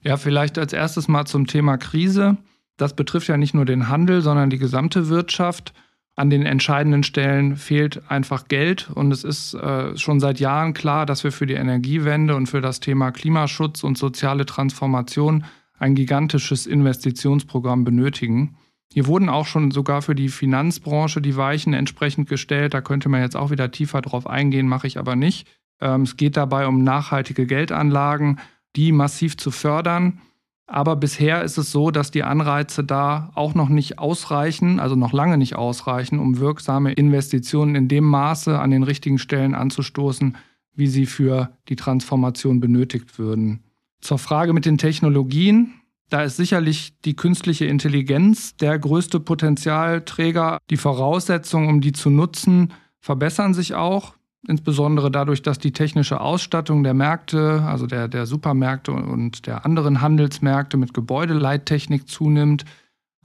Ja, 0.00 0.16
vielleicht 0.16 0.58
als 0.58 0.72
erstes 0.72 1.06
mal 1.06 1.26
zum 1.26 1.46
Thema 1.46 1.76
Krise. 1.76 2.38
Das 2.78 2.96
betrifft 2.96 3.28
ja 3.28 3.36
nicht 3.36 3.54
nur 3.54 3.66
den 3.66 3.88
Handel, 3.88 4.22
sondern 4.22 4.50
die 4.50 4.58
gesamte 4.58 5.08
Wirtschaft. 5.08 5.74
An 6.16 6.30
den 6.30 6.46
entscheidenden 6.46 7.02
Stellen 7.02 7.56
fehlt 7.56 8.08
einfach 8.08 8.48
Geld 8.48 8.88
und 8.94 9.12
es 9.12 9.24
ist 9.24 9.54
äh, 9.54 9.96
schon 9.96 10.20
seit 10.20 10.40
Jahren 10.40 10.72
klar, 10.72 11.06
dass 11.06 11.24
wir 11.24 11.32
für 11.32 11.46
die 11.46 11.54
Energiewende 11.54 12.36
und 12.36 12.46
für 12.46 12.60
das 12.60 12.80
Thema 12.80 13.10
Klimaschutz 13.10 13.82
und 13.82 13.98
soziale 13.98 14.46
Transformation 14.46 15.44
ein 15.84 15.94
gigantisches 15.94 16.66
Investitionsprogramm 16.66 17.84
benötigen. 17.84 18.56
Hier 18.90 19.06
wurden 19.06 19.28
auch 19.28 19.44
schon 19.44 19.70
sogar 19.70 20.00
für 20.00 20.14
die 20.14 20.30
Finanzbranche 20.30 21.20
die 21.20 21.36
Weichen 21.36 21.74
entsprechend 21.74 22.26
gestellt. 22.26 22.72
Da 22.72 22.80
könnte 22.80 23.10
man 23.10 23.20
jetzt 23.20 23.36
auch 23.36 23.50
wieder 23.50 23.70
tiefer 23.70 24.00
drauf 24.00 24.26
eingehen, 24.26 24.66
mache 24.66 24.86
ich 24.86 24.98
aber 24.98 25.14
nicht. 25.14 25.46
Ähm, 25.82 26.02
es 26.02 26.16
geht 26.16 26.38
dabei 26.38 26.66
um 26.66 26.84
nachhaltige 26.84 27.46
Geldanlagen, 27.46 28.40
die 28.76 28.92
massiv 28.92 29.36
zu 29.36 29.50
fördern. 29.50 30.20
Aber 30.66 30.96
bisher 30.96 31.42
ist 31.42 31.58
es 31.58 31.70
so, 31.70 31.90
dass 31.90 32.10
die 32.10 32.22
Anreize 32.22 32.82
da 32.82 33.30
auch 33.34 33.54
noch 33.54 33.68
nicht 33.68 33.98
ausreichen, 33.98 34.80
also 34.80 34.96
noch 34.96 35.12
lange 35.12 35.36
nicht 35.36 35.54
ausreichen, 35.54 36.18
um 36.18 36.38
wirksame 36.38 36.94
Investitionen 36.94 37.74
in 37.74 37.88
dem 37.88 38.04
Maße 38.04 38.58
an 38.58 38.70
den 38.70 38.84
richtigen 38.84 39.18
Stellen 39.18 39.54
anzustoßen, 39.54 40.38
wie 40.72 40.86
sie 40.86 41.04
für 41.04 41.50
die 41.68 41.76
Transformation 41.76 42.60
benötigt 42.60 43.18
würden. 43.18 43.64
Zur 44.04 44.18
Frage 44.18 44.52
mit 44.52 44.66
den 44.66 44.76
Technologien. 44.76 45.80
Da 46.10 46.24
ist 46.24 46.36
sicherlich 46.36 47.00
die 47.06 47.16
künstliche 47.16 47.64
Intelligenz 47.64 48.54
der 48.54 48.78
größte 48.78 49.18
Potenzialträger. 49.18 50.58
Die 50.68 50.76
Voraussetzungen, 50.76 51.70
um 51.70 51.80
die 51.80 51.92
zu 51.92 52.10
nutzen, 52.10 52.74
verbessern 53.00 53.54
sich 53.54 53.72
auch. 53.74 54.14
Insbesondere 54.46 55.10
dadurch, 55.10 55.40
dass 55.40 55.58
die 55.58 55.72
technische 55.72 56.20
Ausstattung 56.20 56.84
der 56.84 56.92
Märkte, 56.92 57.62
also 57.62 57.86
der, 57.86 58.08
der 58.08 58.26
Supermärkte 58.26 58.92
und 58.92 59.46
der 59.46 59.64
anderen 59.64 60.02
Handelsmärkte 60.02 60.76
mit 60.76 60.92
Gebäudeleittechnik 60.92 62.06
zunimmt. 62.06 62.66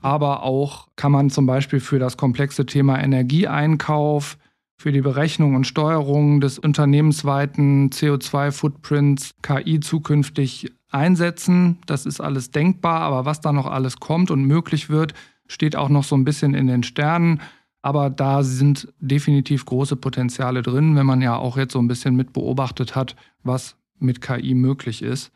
Aber 0.01 0.43
auch 0.43 0.87
kann 0.95 1.11
man 1.11 1.29
zum 1.29 1.45
Beispiel 1.45 1.81
für 1.81 1.99
das 1.99 2.15
komplexe 2.15 2.65
Thema 2.65 3.03
Energieeinkauf, 3.03 4.37
für 4.79 4.93
die 4.93 5.01
Berechnung 5.01 5.55
und 5.55 5.67
Steuerung 5.67 6.39
des 6.39 6.57
unternehmensweiten 6.57 7.89
CO2-Footprints 7.89 9.35
KI 9.41 9.81
zukünftig 9.81 10.71
einsetzen. 10.89 11.79
Das 11.85 12.05
ist 12.05 12.21
alles 12.21 12.51
denkbar, 12.51 13.01
aber 13.01 13.25
was 13.25 13.41
da 13.41 13.51
noch 13.51 13.65
alles 13.65 13.99
kommt 13.99 14.31
und 14.31 14.45
möglich 14.45 14.89
wird, 14.89 15.13
steht 15.47 15.75
auch 15.75 15.89
noch 15.89 16.05
so 16.05 16.15
ein 16.15 16.23
bisschen 16.23 16.53
in 16.53 16.67
den 16.67 16.83
Sternen. 16.83 17.41
Aber 17.81 18.09
da 18.09 18.41
sind 18.41 18.87
definitiv 19.01 19.65
große 19.65 19.97
Potenziale 19.97 20.61
drin, 20.61 20.95
wenn 20.95 21.05
man 21.05 21.21
ja 21.21 21.35
auch 21.35 21.57
jetzt 21.57 21.73
so 21.73 21.79
ein 21.79 21.89
bisschen 21.89 22.15
mit 22.15 22.31
beobachtet 22.31 22.95
hat, 22.95 23.17
was 23.43 23.75
mit 23.99 24.21
KI 24.21 24.53
möglich 24.53 25.01
ist. 25.01 25.33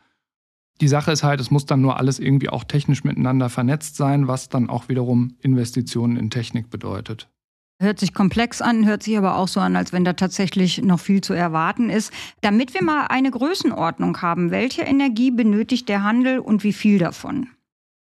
Die 0.80 0.88
Sache 0.88 1.12
ist 1.12 1.22
halt, 1.22 1.38
es 1.38 1.50
muss 1.50 1.66
dann 1.66 1.82
nur 1.82 1.98
alles 1.98 2.18
irgendwie 2.18 2.48
auch 2.48 2.64
technisch 2.64 3.04
miteinander 3.04 3.50
vernetzt 3.50 3.96
sein, 3.96 4.26
was 4.26 4.48
dann 4.48 4.70
auch 4.70 4.88
wiederum 4.88 5.36
Investitionen 5.42 6.16
in 6.16 6.30
Technik 6.30 6.70
bedeutet. 6.70 7.28
Hört 7.80 7.98
sich 7.98 8.14
komplex 8.14 8.62
an, 8.62 8.86
hört 8.86 9.02
sich 9.02 9.18
aber 9.18 9.36
auch 9.36 9.48
so 9.48 9.60
an, 9.60 9.74
als 9.76 9.92
wenn 9.92 10.04
da 10.04 10.12
tatsächlich 10.12 10.82
noch 10.82 11.00
viel 11.00 11.20
zu 11.20 11.32
erwarten 11.32 11.90
ist. 11.90 12.12
Damit 12.40 12.72
wir 12.72 12.82
mal 12.82 13.06
eine 13.08 13.30
Größenordnung 13.30 14.22
haben, 14.22 14.50
welche 14.50 14.82
Energie 14.82 15.30
benötigt 15.30 15.88
der 15.88 16.04
Handel 16.04 16.38
und 16.38 16.62
wie 16.62 16.72
viel 16.72 16.98
davon? 16.98 17.48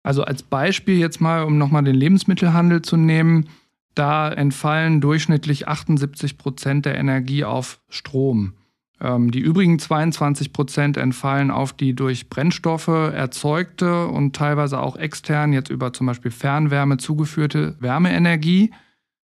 Also 0.02 0.25
als 0.25 0.43
Beispiel 0.43 0.99
jetzt 0.99 1.21
mal, 1.21 1.45
um 1.45 1.59
nochmal 1.59 1.85
den 1.85 1.95
Lebensmittelhandel 1.95 2.83
zu 2.83 2.97
nehmen, 2.97 3.49
Da 3.95 4.31
entfallen 4.31 5.00
durchschnittlich 5.02 5.69
78 5.69 6.38
Prozent 6.38 6.87
der 6.87 6.97
Energie 6.97 7.45
auf 7.45 7.81
Strom. 7.91 8.55
Ähm, 9.00 9.31
die 9.31 9.41
übrigen 9.41 9.79
22 9.79 10.52
Prozent 10.52 10.97
entfallen 10.97 11.50
auf 11.50 11.73
die 11.73 11.95
durch 11.95 12.31
Brennstoffe 12.31 12.88
erzeugte 12.88 14.07
und 14.07 14.35
teilweise 14.35 14.81
auch 14.81 14.97
extern, 14.97 15.52
jetzt 15.52 15.71
über 15.71 15.93
zum 15.93 16.07
Beispiel 16.07 16.31
Fernwärme 16.31 16.97
zugeführte 16.97 17.76
Wärmeenergie. 17.81 18.73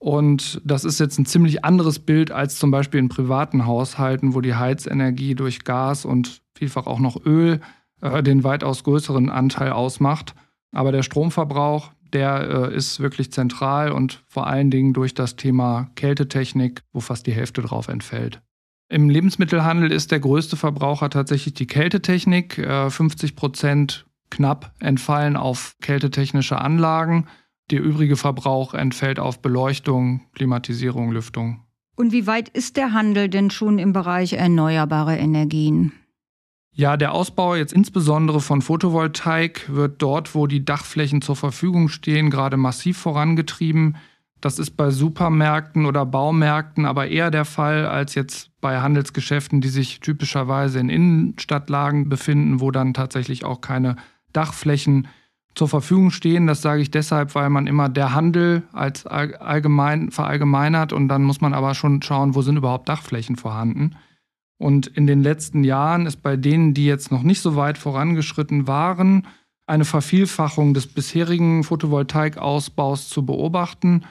Und 0.04 0.60
das 0.66 0.84
ist 0.84 1.00
jetzt 1.00 1.18
ein 1.18 1.24
ziemlich 1.24 1.64
anderes 1.64 1.98
Bild 1.98 2.30
als 2.30 2.58
zum 2.58 2.70
Beispiel 2.70 3.00
in 3.00 3.08
privaten 3.08 3.64
Haushalten, 3.64 4.34
wo 4.34 4.42
die 4.42 4.54
Heizenergie 4.54 5.34
durch 5.34 5.64
Gas 5.64 6.04
und 6.04 6.42
vielfach 6.54 6.86
auch 6.86 6.98
noch 7.00 7.24
Öl 7.24 7.62
äh, 8.02 8.22
den 8.22 8.44
weitaus 8.44 8.84
größeren 8.84 9.30
Anteil 9.30 9.72
ausmacht. 9.72 10.34
Aber 10.72 10.92
der 10.92 11.02
Stromverbrauch, 11.04 11.90
der 12.12 12.68
äh, 12.70 12.76
ist 12.76 13.00
wirklich 13.00 13.32
zentral 13.32 13.92
und 13.92 14.22
vor 14.26 14.46
allen 14.46 14.70
Dingen 14.70 14.92
durch 14.92 15.14
das 15.14 15.36
Thema 15.36 15.88
Kältetechnik, 15.94 16.82
wo 16.92 17.00
fast 17.00 17.26
die 17.26 17.32
Hälfte 17.32 17.62
drauf 17.62 17.88
entfällt. 17.88 18.42
Im 18.90 19.08
Lebensmittelhandel 19.08 19.90
ist 19.90 20.10
der 20.10 20.20
größte 20.20 20.58
Verbraucher 20.58 21.08
tatsächlich 21.08 21.54
die 21.54 21.66
Kältetechnik. 21.66 22.56
50 22.56 23.30
äh, 23.30 23.34
Prozent 23.34 24.04
knapp 24.28 24.74
entfallen 24.80 25.38
auf 25.38 25.76
kältetechnische 25.80 26.60
Anlagen. 26.60 27.26
Der 27.70 27.82
übrige 27.82 28.16
Verbrauch 28.16 28.74
entfällt 28.74 29.18
auf 29.18 29.40
Beleuchtung, 29.40 30.22
Klimatisierung, 30.34 31.12
Lüftung. 31.12 31.64
Und 31.96 32.12
wie 32.12 32.26
weit 32.26 32.48
ist 32.48 32.76
der 32.76 32.92
Handel 32.92 33.28
denn 33.28 33.50
schon 33.50 33.78
im 33.78 33.92
Bereich 33.92 34.34
erneuerbare 34.34 35.16
Energien? 35.16 35.92
Ja, 36.76 36.96
der 36.96 37.12
Ausbau 37.12 37.54
jetzt 37.54 37.72
insbesondere 37.72 38.40
von 38.40 38.60
Photovoltaik 38.60 39.72
wird 39.72 40.02
dort, 40.02 40.34
wo 40.34 40.48
die 40.48 40.64
Dachflächen 40.64 41.22
zur 41.22 41.36
Verfügung 41.36 41.88
stehen, 41.88 42.30
gerade 42.30 42.56
massiv 42.56 42.98
vorangetrieben. 42.98 43.96
Das 44.40 44.58
ist 44.58 44.72
bei 44.72 44.90
Supermärkten 44.90 45.86
oder 45.86 46.04
Baumärkten 46.04 46.84
aber 46.84 47.06
eher 47.06 47.30
der 47.30 47.44
Fall 47.44 47.86
als 47.86 48.16
jetzt 48.16 48.50
bei 48.60 48.80
Handelsgeschäften, 48.80 49.60
die 49.60 49.68
sich 49.68 50.00
typischerweise 50.00 50.80
in 50.80 50.88
Innenstadtlagen 50.88 52.08
befinden, 52.08 52.60
wo 52.60 52.72
dann 52.72 52.92
tatsächlich 52.92 53.44
auch 53.44 53.60
keine 53.60 53.94
Dachflächen 54.32 55.06
zur 55.54 55.68
Verfügung 55.68 56.10
stehen. 56.10 56.46
Das 56.46 56.62
sage 56.62 56.82
ich 56.82 56.90
deshalb, 56.90 57.34
weil 57.34 57.50
man 57.50 57.66
immer 57.66 57.88
der 57.88 58.14
Handel 58.14 58.62
als 58.72 59.06
allgemein 59.06 60.10
verallgemeinert 60.10 60.92
und 60.92 61.08
dann 61.08 61.22
muss 61.22 61.40
man 61.40 61.54
aber 61.54 61.74
schon 61.74 62.02
schauen, 62.02 62.34
wo 62.34 62.42
sind 62.42 62.56
überhaupt 62.56 62.88
Dachflächen 62.88 63.36
vorhanden. 63.36 63.96
Und 64.58 64.86
in 64.86 65.06
den 65.06 65.22
letzten 65.22 65.64
Jahren 65.64 66.06
ist 66.06 66.22
bei 66.22 66.36
denen, 66.36 66.74
die 66.74 66.86
jetzt 66.86 67.10
noch 67.10 67.22
nicht 67.22 67.40
so 67.40 67.56
weit 67.56 67.78
vorangeschritten 67.78 68.66
waren, 68.66 69.26
eine 69.66 69.84
Vervielfachung 69.84 70.74
des 70.74 70.86
bisherigen 70.86 71.64
Photovoltaikausbaus 71.64 73.08
zu 73.08 73.24
beobachten. 73.24 74.04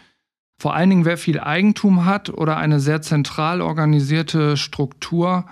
Vor 0.59 0.73
allen 0.73 0.89
Dingen, 0.89 1.05
wer 1.05 1.17
viel 1.17 1.39
Eigentum 1.39 2.05
hat 2.05 2.29
oder 2.29 2.57
eine 2.57 2.79
sehr 2.79 3.01
zentral 3.01 3.61
organisierte 3.61 4.57
Struktur, 4.57 5.45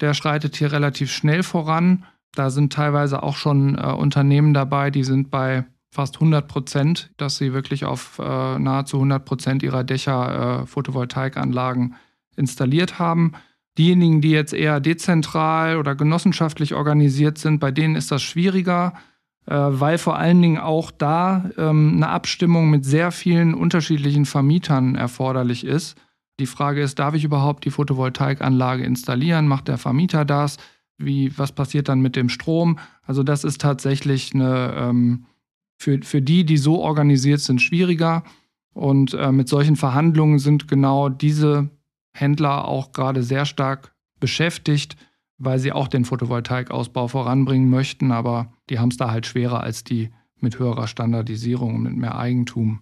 der 0.00 0.14
schreitet 0.14 0.56
hier 0.56 0.72
relativ 0.72 1.12
schnell 1.12 1.42
voran. 1.42 2.04
Da 2.34 2.50
sind 2.50 2.72
teilweise 2.72 3.22
auch 3.22 3.36
schon 3.36 3.76
äh, 3.76 3.86
Unternehmen 3.86 4.54
dabei, 4.54 4.90
die 4.90 5.04
sind 5.04 5.30
bei 5.30 5.64
fast 5.90 6.16
100 6.16 6.48
Prozent, 6.48 7.10
dass 7.16 7.36
sie 7.36 7.52
wirklich 7.52 7.84
auf 7.84 8.18
äh, 8.18 8.58
nahezu 8.58 8.96
100 8.96 9.24
Prozent 9.24 9.62
ihrer 9.62 9.84
Dächer 9.84 10.62
äh, 10.62 10.66
Photovoltaikanlagen 10.66 11.94
installiert 12.36 12.98
haben. 12.98 13.32
Diejenigen, 13.78 14.20
die 14.20 14.30
jetzt 14.30 14.52
eher 14.52 14.80
dezentral 14.80 15.78
oder 15.78 15.94
genossenschaftlich 15.94 16.74
organisiert 16.74 17.38
sind, 17.38 17.60
bei 17.60 17.70
denen 17.70 17.94
ist 17.94 18.10
das 18.10 18.22
schwieriger, 18.22 18.94
äh, 19.46 19.54
weil 19.54 19.98
vor 19.98 20.16
allen 20.16 20.42
Dingen 20.42 20.58
auch 20.58 20.90
da 20.90 21.50
ähm, 21.56 21.92
eine 21.96 22.08
Abstimmung 22.08 22.70
mit 22.70 22.84
sehr 22.84 23.12
vielen 23.12 23.54
unterschiedlichen 23.54 24.26
Vermietern 24.26 24.96
erforderlich 24.96 25.64
ist. 25.64 25.96
Die 26.40 26.46
Frage 26.46 26.82
ist, 26.82 26.98
darf 26.98 27.14
ich 27.14 27.22
überhaupt 27.22 27.64
die 27.64 27.70
Photovoltaikanlage 27.70 28.82
installieren? 28.82 29.46
Macht 29.46 29.68
der 29.68 29.78
Vermieter 29.78 30.24
das? 30.24 30.56
Wie, 30.98 31.36
was 31.36 31.52
passiert 31.52 31.88
dann 31.88 32.00
mit 32.00 32.16
dem 32.16 32.28
Strom? 32.28 32.78
Also 33.02 33.22
das 33.22 33.44
ist 33.44 33.60
tatsächlich 33.60 34.34
eine, 34.34 34.74
ähm, 34.76 35.26
für, 35.76 36.00
für 36.02 36.22
die, 36.22 36.44
die 36.44 36.56
so 36.56 36.80
organisiert 36.80 37.40
sind, 37.40 37.60
schwieriger. 37.60 38.22
Und 38.72 39.14
äh, 39.14 39.32
mit 39.32 39.48
solchen 39.48 39.76
Verhandlungen 39.76 40.38
sind 40.38 40.68
genau 40.68 41.08
diese 41.08 41.70
Händler 42.12 42.66
auch 42.66 42.92
gerade 42.92 43.22
sehr 43.22 43.44
stark 43.44 43.94
beschäftigt, 44.20 44.96
weil 45.38 45.58
sie 45.58 45.72
auch 45.72 45.88
den 45.88 46.04
Photovoltaikausbau 46.04 47.08
voranbringen 47.08 47.68
möchten, 47.68 48.12
aber 48.12 48.52
die 48.70 48.78
haben 48.78 48.90
es 48.90 48.96
da 48.96 49.10
halt 49.10 49.26
schwerer 49.26 49.60
als 49.60 49.84
die 49.84 50.10
mit 50.40 50.58
höherer 50.58 50.86
Standardisierung 50.86 51.74
und 51.74 51.82
mit 51.82 51.96
mehr 51.96 52.16
Eigentum. 52.16 52.80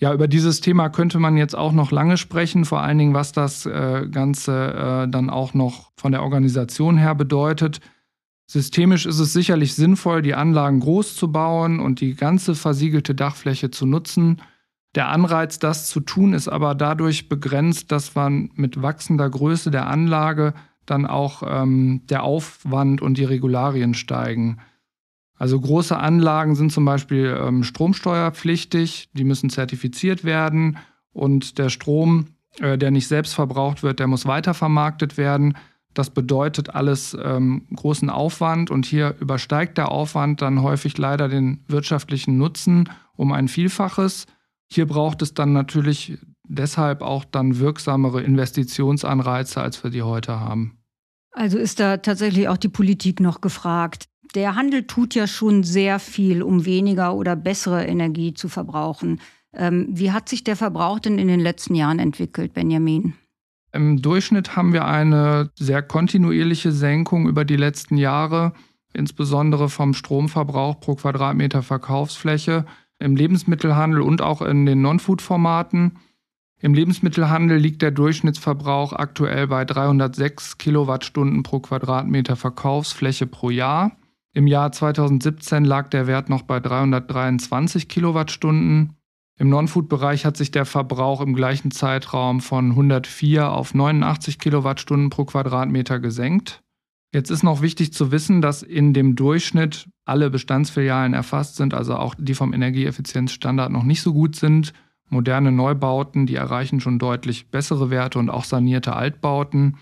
Ja, 0.00 0.14
über 0.14 0.28
dieses 0.28 0.62
Thema 0.62 0.88
könnte 0.88 1.18
man 1.18 1.36
jetzt 1.36 1.54
auch 1.54 1.72
noch 1.72 1.90
lange 1.90 2.16
sprechen, 2.16 2.64
vor 2.64 2.80
allen 2.80 2.96
Dingen, 2.96 3.12
was 3.12 3.32
das 3.32 3.66
äh, 3.66 4.08
Ganze 4.10 4.72
äh, 4.72 5.08
dann 5.10 5.28
auch 5.28 5.52
noch 5.52 5.92
von 5.96 6.12
der 6.12 6.22
Organisation 6.22 6.96
her 6.96 7.14
bedeutet. 7.14 7.80
Systemisch 8.46 9.04
ist 9.04 9.18
es 9.18 9.34
sicherlich 9.34 9.74
sinnvoll, 9.74 10.22
die 10.22 10.34
Anlagen 10.34 10.80
groß 10.80 11.14
zu 11.16 11.30
bauen 11.30 11.80
und 11.80 12.00
die 12.00 12.14
ganze 12.14 12.54
versiegelte 12.54 13.14
Dachfläche 13.14 13.70
zu 13.70 13.84
nutzen. 13.84 14.40
Der 14.94 15.08
Anreiz, 15.08 15.58
das 15.58 15.88
zu 15.88 16.00
tun, 16.00 16.32
ist 16.32 16.48
aber 16.48 16.74
dadurch 16.74 17.28
begrenzt, 17.28 17.92
dass 17.92 18.14
man 18.14 18.50
mit 18.54 18.80
wachsender 18.80 19.28
Größe 19.28 19.70
der 19.70 19.86
Anlage 19.86 20.54
dann 20.86 21.04
auch 21.04 21.42
ähm, 21.46 22.06
der 22.08 22.22
Aufwand 22.22 23.02
und 23.02 23.18
die 23.18 23.24
Regularien 23.24 23.92
steigen. 23.92 24.60
Also 25.40 25.58
große 25.58 25.96
Anlagen 25.96 26.54
sind 26.54 26.70
zum 26.70 26.84
Beispiel 26.84 27.34
ähm, 27.40 27.64
stromsteuerpflichtig, 27.64 29.08
die 29.14 29.24
müssen 29.24 29.48
zertifiziert 29.48 30.22
werden 30.22 30.76
und 31.14 31.56
der 31.56 31.70
Strom, 31.70 32.26
äh, 32.58 32.76
der 32.76 32.90
nicht 32.90 33.08
selbst 33.08 33.34
verbraucht 33.34 33.82
wird, 33.82 34.00
der 34.00 34.06
muss 34.06 34.26
weitervermarktet 34.26 35.16
werden. 35.16 35.56
Das 35.94 36.10
bedeutet 36.10 36.74
alles 36.74 37.16
ähm, 37.18 37.66
großen 37.74 38.10
Aufwand 38.10 38.70
und 38.70 38.84
hier 38.84 39.16
übersteigt 39.18 39.78
der 39.78 39.90
Aufwand 39.90 40.42
dann 40.42 40.60
häufig 40.60 40.98
leider 40.98 41.26
den 41.30 41.64
wirtschaftlichen 41.68 42.36
Nutzen 42.36 42.90
um 43.16 43.32
ein 43.32 43.48
Vielfaches. 43.48 44.26
Hier 44.70 44.86
braucht 44.86 45.22
es 45.22 45.32
dann 45.32 45.54
natürlich 45.54 46.18
deshalb 46.46 47.00
auch 47.00 47.24
dann 47.24 47.58
wirksamere 47.58 48.20
Investitionsanreize, 48.20 49.62
als 49.62 49.82
wir 49.82 49.90
die 49.90 50.02
heute 50.02 50.38
haben. 50.38 50.76
Also 51.32 51.56
ist 51.56 51.80
da 51.80 51.96
tatsächlich 51.96 52.46
auch 52.48 52.58
die 52.58 52.68
Politik 52.68 53.20
noch 53.20 53.40
gefragt. 53.40 54.09
Der 54.34 54.54
Handel 54.54 54.86
tut 54.86 55.14
ja 55.14 55.26
schon 55.26 55.62
sehr 55.62 55.98
viel, 55.98 56.42
um 56.42 56.64
weniger 56.64 57.14
oder 57.14 57.36
bessere 57.36 57.86
Energie 57.86 58.34
zu 58.34 58.48
verbrauchen. 58.48 59.20
Ähm, 59.52 59.88
wie 59.90 60.12
hat 60.12 60.28
sich 60.28 60.44
der 60.44 60.56
Verbrauch 60.56 61.00
denn 61.00 61.18
in 61.18 61.28
den 61.28 61.40
letzten 61.40 61.74
Jahren 61.74 61.98
entwickelt, 61.98 62.54
Benjamin? 62.54 63.14
Im 63.72 64.02
Durchschnitt 64.02 64.56
haben 64.56 64.72
wir 64.72 64.84
eine 64.84 65.50
sehr 65.54 65.82
kontinuierliche 65.82 66.72
Senkung 66.72 67.28
über 67.28 67.44
die 67.44 67.56
letzten 67.56 67.96
Jahre, 67.96 68.52
insbesondere 68.92 69.68
vom 69.68 69.94
Stromverbrauch 69.94 70.80
pro 70.80 70.96
Quadratmeter 70.96 71.62
Verkaufsfläche 71.62 72.64
im 72.98 73.16
Lebensmittelhandel 73.16 74.02
und 74.02 74.22
auch 74.22 74.42
in 74.42 74.66
den 74.66 74.82
Non-Food-Formaten. 74.82 75.98
Im 76.60 76.74
Lebensmittelhandel 76.74 77.58
liegt 77.58 77.80
der 77.80 77.90
Durchschnittsverbrauch 77.90 78.92
aktuell 78.92 79.46
bei 79.46 79.64
306 79.64 80.58
Kilowattstunden 80.58 81.42
pro 81.42 81.60
Quadratmeter 81.60 82.36
Verkaufsfläche 82.36 83.26
pro 83.26 83.50
Jahr. 83.50 83.96
Im 84.32 84.46
Jahr 84.46 84.70
2017 84.70 85.64
lag 85.64 85.88
der 85.88 86.06
Wert 86.06 86.28
noch 86.28 86.42
bei 86.42 86.60
323 86.60 87.88
Kilowattstunden. 87.88 88.96
Im 89.36 89.48
Non-Food-Bereich 89.48 90.24
hat 90.24 90.36
sich 90.36 90.50
der 90.50 90.66
Verbrauch 90.66 91.20
im 91.20 91.34
gleichen 91.34 91.70
Zeitraum 91.70 92.40
von 92.40 92.70
104 92.70 93.50
auf 93.50 93.74
89 93.74 94.38
Kilowattstunden 94.38 95.10
pro 95.10 95.24
Quadratmeter 95.24 95.98
gesenkt. 95.98 96.62
Jetzt 97.12 97.30
ist 97.30 97.42
noch 97.42 97.60
wichtig 97.60 97.92
zu 97.92 98.12
wissen, 98.12 98.40
dass 98.40 98.62
in 98.62 98.92
dem 98.92 99.16
Durchschnitt 99.16 99.88
alle 100.04 100.30
Bestandsfilialen 100.30 101.12
erfasst 101.12 101.56
sind, 101.56 101.74
also 101.74 101.96
auch 101.96 102.14
die 102.16 102.34
vom 102.34 102.52
Energieeffizienzstandard 102.52 103.72
noch 103.72 103.82
nicht 103.82 104.02
so 104.02 104.12
gut 104.12 104.36
sind. 104.36 104.72
Moderne 105.08 105.50
Neubauten, 105.50 106.26
die 106.26 106.36
erreichen 106.36 106.78
schon 106.78 107.00
deutlich 107.00 107.50
bessere 107.50 107.90
Werte 107.90 108.20
und 108.20 108.30
auch 108.30 108.44
sanierte 108.44 108.94
Altbauten. 108.94 109.78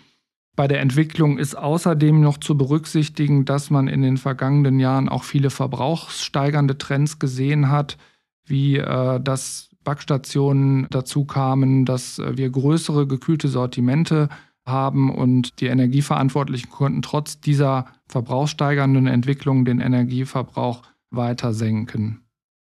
Bei 0.58 0.66
der 0.66 0.80
Entwicklung 0.80 1.38
ist 1.38 1.54
außerdem 1.54 2.20
noch 2.20 2.36
zu 2.36 2.58
berücksichtigen, 2.58 3.44
dass 3.44 3.70
man 3.70 3.86
in 3.86 4.02
den 4.02 4.16
vergangenen 4.16 4.80
Jahren 4.80 5.08
auch 5.08 5.22
viele 5.22 5.50
verbrauchssteigernde 5.50 6.76
Trends 6.76 7.20
gesehen 7.20 7.68
hat, 7.68 7.96
wie 8.44 8.76
äh, 8.78 9.20
dass 9.20 9.70
Backstationen 9.84 10.88
dazu 10.90 11.26
kamen, 11.26 11.84
dass 11.84 12.18
äh, 12.18 12.36
wir 12.36 12.50
größere 12.50 13.06
gekühlte 13.06 13.46
Sortimente 13.46 14.30
haben 14.66 15.14
und 15.14 15.60
die 15.60 15.66
Energieverantwortlichen 15.66 16.70
konnten 16.70 17.02
trotz 17.02 17.40
dieser 17.40 17.86
verbrauchssteigernden 18.08 19.06
Entwicklung 19.06 19.64
den 19.64 19.78
Energieverbrauch 19.78 20.82
weiter 21.10 21.54
senken. 21.54 22.24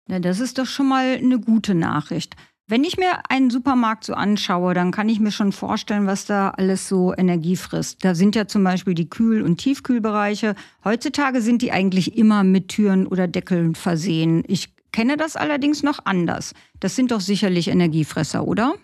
Ja, 0.09 0.21
das 0.21 0.41
ist 0.41 0.57
doch 0.57 0.67
schon 0.67 0.89
mal 0.89 1.19
eine 1.19 1.39
gute 1.39 1.75
Nachricht. 1.75 2.35
Wenn 2.67 2.83
ich 2.83 2.97
mir 2.97 3.29
einen 3.29 3.51
Supermarkt 3.51 4.05
so 4.05 4.15
anschaue, 4.15 4.73
dann 4.73 4.91
kann 4.91 5.11
ich 5.11 5.21
mir 5.21 5.33
schon 5.33 5.53
vorstellen, 5.53 6.07
was 6.07 6.25
da 6.25 6.51
alles 6.51 6.89
so 6.89 7.13
Energie 7.15 7.57
frisst. 7.57 8.03
Da 8.05 8.15
sind 8.15 8.35
ja 8.35 8.47
zum 8.47 8.65
Beispiel 8.65 8.95
die 8.95 9.11
Kühl- 9.11 9.43
und 9.43 9.59
Tiefkühlbereiche. 9.59 10.55
Heutzutage 10.83 11.43
sind 11.43 11.61
die 11.61 11.73
eigentlich 11.73 12.17
immer 12.17 12.43
mit 12.43 12.69
Türen 12.69 13.07
oder 13.07 13.29
Deckeln 13.29 13.75
versehen. 13.75 14.45
Ich 14.47 14.75
kenne 14.93 15.19
das 15.19 15.37
allerdings 15.37 15.83
noch 15.83 16.07
anders. 16.07 16.55
Das 16.81 16.97
sind 16.97 17.11
doch 17.11 17.21
sicherlich 17.21 17.69
Energiefresser, 17.69 18.47
oder? 18.47 18.75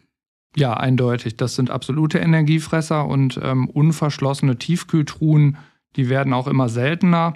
Ja, 0.56 0.74
eindeutig. 0.74 1.38
Das 1.38 1.54
sind 1.54 1.70
absolute 1.70 2.18
Energiefresser 2.18 3.06
und 3.06 3.40
ähm, 3.42 3.66
unverschlossene 3.68 4.58
Tiefkühltruhen, 4.58 5.56
die 5.96 6.10
werden 6.10 6.34
auch 6.34 6.48
immer 6.48 6.68
seltener. 6.68 7.34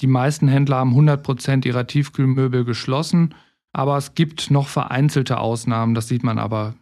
Die 0.00 0.06
meisten 0.06 0.48
Händler 0.48 0.76
haben 0.76 0.94
100% 0.98 1.66
ihrer 1.66 1.86
Tiefkühlmöbel 1.86 2.64
geschlossen, 2.64 3.34
aber 3.74 3.98
es 3.98 4.14
gibt 4.14 4.50
noch 4.50 4.68
vereinzelte 4.68 5.38
Ausnahmen, 5.38 5.94
das 5.94 6.08
sieht 6.08 6.22
man 6.22 6.38
aber 6.38 6.74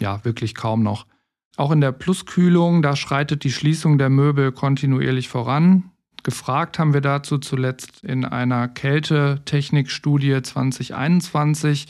ja 0.00 0.22
wirklich 0.24 0.54
kaum 0.54 0.82
noch. 0.82 1.06
Auch 1.56 1.70
in 1.70 1.80
der 1.80 1.92
Pluskühlung, 1.92 2.82
da 2.82 2.96
schreitet 2.96 3.44
die 3.44 3.52
Schließung 3.52 3.98
der 3.98 4.10
Möbel 4.10 4.50
kontinuierlich 4.52 5.28
voran. 5.28 5.90
Gefragt 6.22 6.78
haben 6.78 6.92
wir 6.92 7.00
dazu 7.00 7.38
zuletzt 7.38 8.02
in 8.02 8.24
einer 8.24 8.68
Kältetechnikstudie 8.68 10.42
2021. 10.42 11.86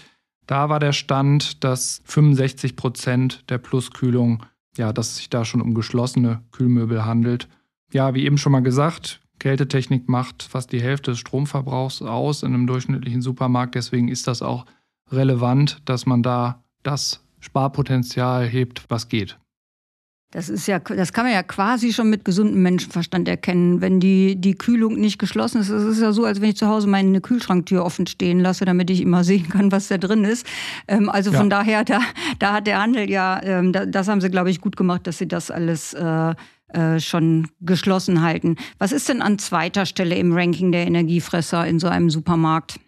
Da 0.47 0.69
war 0.69 0.79
der 0.79 0.93
Stand, 0.93 1.65
dass 1.65 2.03
65 2.05 2.77
Prozent 2.77 3.45
der 3.49 3.59
Pluskühlung, 3.59 4.45
ja, 4.77 4.93
dass 4.93 5.17
sich 5.17 5.31
da 5.31 5.45
schon 5.45 5.63
um 5.63 5.75
geschlossene 5.75 6.43
Kühlmöbel 6.53 7.05
handelt. 7.05 7.49
Ja, 7.93 8.15
wie 8.15 8.25
eben 8.25 8.39
schon 8.39 8.53
mal 8.53 8.63
gesagt, 8.63 9.21
Kältetechnik 9.41 10.09
macht 10.09 10.45
fast 10.45 10.71
die 10.71 10.81
Hälfte 10.81 11.11
des 11.11 11.19
Stromverbrauchs 11.19 12.03
aus 12.03 12.45
in 12.45 12.55
einem 12.55 12.69
durchschnittlichen 12.69 13.23
Supermarkt. 13.23 13.75
Deswegen 13.75 14.07
ist 14.07 14.29
das 14.29 14.43
auch 14.43 14.67
relevant, 15.11 15.83
dass 15.87 16.07
man 16.07 16.23
da 16.23 16.63
das 16.85 17.25
Sparpotenzial 17.41 18.47
hebt, 18.47 18.85
was 18.89 19.09
geht. 19.09 19.39
Das 20.33 20.49
ist 20.49 20.69
ja, 20.69 20.79
das 20.79 21.13
kann 21.13 21.25
man 21.25 21.33
ja 21.33 21.43
quasi 21.43 21.93
schon 21.93 22.09
mit 22.09 22.25
gesundem 22.25 22.63
Menschenverstand 22.63 23.27
erkennen, 23.27 23.81
wenn 23.81 23.99
die, 23.99 24.37
die 24.37 24.55
Kühlung 24.55 24.95
nicht 24.95 25.19
geschlossen 25.19 25.61
ist. 25.61 25.71
Es 25.71 25.83
ist 25.83 26.01
ja 26.01 26.13
so, 26.13 26.25
als 26.25 26.41
wenn 26.41 26.51
ich 26.51 26.57
zu 26.57 26.69
Hause 26.69 26.87
meine 26.87 27.21
Kühlschranktür 27.21 27.85
offen 27.85 28.07
stehen 28.07 28.39
lasse, 28.39 28.65
damit 28.65 28.91
ich 28.91 29.01
immer 29.01 29.25
sehen 29.25 29.49
kann, 29.49 29.73
was 29.73 29.89
da 29.89 29.99
drin 29.99 30.25
ist. 30.25 30.47
Ähm, 30.87 31.09
also 31.09 31.33
ja. 31.33 31.39
von 31.39 31.51
daher, 31.51 31.83
da, 31.83 32.01
da 32.39 32.53
hat 32.53 32.69
der 32.69 32.81
Handel 32.81 33.11
ja, 33.11 33.41
ähm, 33.43 33.73
da, 33.73 33.87
das 33.87 34.07
haben 34.07 34.21
sie, 34.21 34.31
glaube 34.31 34.51
ich, 34.51 34.61
gut 34.61 34.77
gemacht, 34.77 35.09
dass 35.09 35.19
sie 35.19 35.27
das 35.27 35.51
alles 35.51 35.95
äh, 35.95 36.35
äh, 36.75 37.01
schon 37.01 37.49
geschlossen 37.61 38.23
halten. 38.23 38.57
Was 38.79 38.93
ist 38.93 39.09
denn 39.09 39.23
an 39.23 39.39
zweiter 39.39 39.87
Stelle 39.87 40.17
im 40.17 40.33
Ranking 40.33 40.73
der 40.73 40.87
Energiefresser 40.87 41.67
in 41.67 41.79
so 41.79 41.89
einem 41.89 42.11
Supermarkt? 42.11 42.81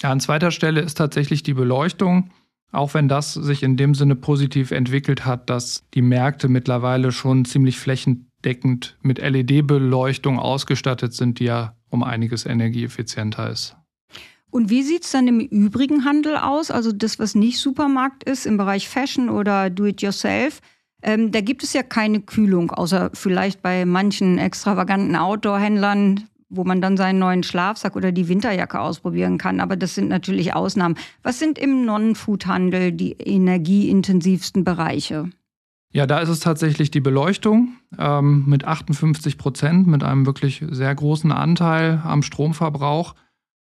Ja, 0.00 0.10
an 0.10 0.20
zweiter 0.20 0.50
Stelle 0.50 0.80
ist 0.80 0.98
tatsächlich 0.98 1.42
die 1.42 1.54
Beleuchtung. 1.54 2.30
Auch 2.72 2.94
wenn 2.94 3.06
das 3.06 3.34
sich 3.34 3.62
in 3.62 3.76
dem 3.76 3.94
Sinne 3.94 4.16
positiv 4.16 4.70
entwickelt 4.70 5.26
hat, 5.26 5.50
dass 5.50 5.84
die 5.92 6.02
Märkte 6.02 6.48
mittlerweile 6.48 7.12
schon 7.12 7.44
ziemlich 7.44 7.78
flächendeckend 7.78 8.96
mit 9.02 9.18
LED-Beleuchtung 9.18 10.38
ausgestattet 10.38 11.12
sind, 11.12 11.38
die 11.38 11.44
ja 11.44 11.76
um 11.90 12.02
einiges 12.02 12.46
energieeffizienter 12.46 13.50
ist. 13.50 13.76
Und 14.50 14.70
wie 14.70 14.82
sieht 14.82 15.04
es 15.04 15.10
dann 15.10 15.28
im 15.28 15.40
übrigen 15.40 16.04
Handel 16.04 16.36
aus? 16.36 16.70
Also 16.70 16.92
das, 16.92 17.18
was 17.18 17.34
nicht 17.34 17.58
Supermarkt 17.58 18.24
ist, 18.24 18.46
im 18.46 18.56
Bereich 18.56 18.88
Fashion 18.88 19.28
oder 19.28 19.70
Do-it-yourself. 19.70 20.60
Ähm, 21.02 21.32
da 21.32 21.40
gibt 21.40 21.62
es 21.62 21.72
ja 21.72 21.82
keine 21.82 22.20
Kühlung, 22.20 22.70
außer 22.70 23.10
vielleicht 23.12 23.62
bei 23.62 23.84
manchen 23.84 24.38
extravaganten 24.38 25.16
Outdoor-Händlern, 25.16 26.28
wo 26.48 26.64
man 26.64 26.80
dann 26.80 26.96
seinen 26.96 27.18
neuen 27.18 27.42
Schlafsack 27.42 27.96
oder 27.96 28.12
die 28.12 28.28
Winterjacke 28.28 28.78
ausprobieren 28.78 29.38
kann. 29.38 29.60
Aber 29.60 29.76
das 29.76 29.94
sind 29.94 30.08
natürlich 30.08 30.54
Ausnahmen. 30.54 30.96
Was 31.22 31.38
sind 31.38 31.58
im 31.58 31.84
Non-Food-Handel 31.84 32.92
die 32.92 33.12
energieintensivsten 33.12 34.62
Bereiche? 34.62 35.30
Ja, 35.94 36.06
da 36.06 36.20
ist 36.20 36.30
es 36.30 36.40
tatsächlich 36.40 36.90
die 36.90 37.00
Beleuchtung 37.00 37.74
ähm, 37.98 38.44
mit 38.46 38.64
58 38.64 39.36
Prozent, 39.36 39.86
mit 39.86 40.02
einem 40.02 40.24
wirklich 40.24 40.64
sehr 40.70 40.94
großen 40.94 41.32
Anteil 41.32 42.00
am 42.04 42.22
Stromverbrauch, 42.22 43.14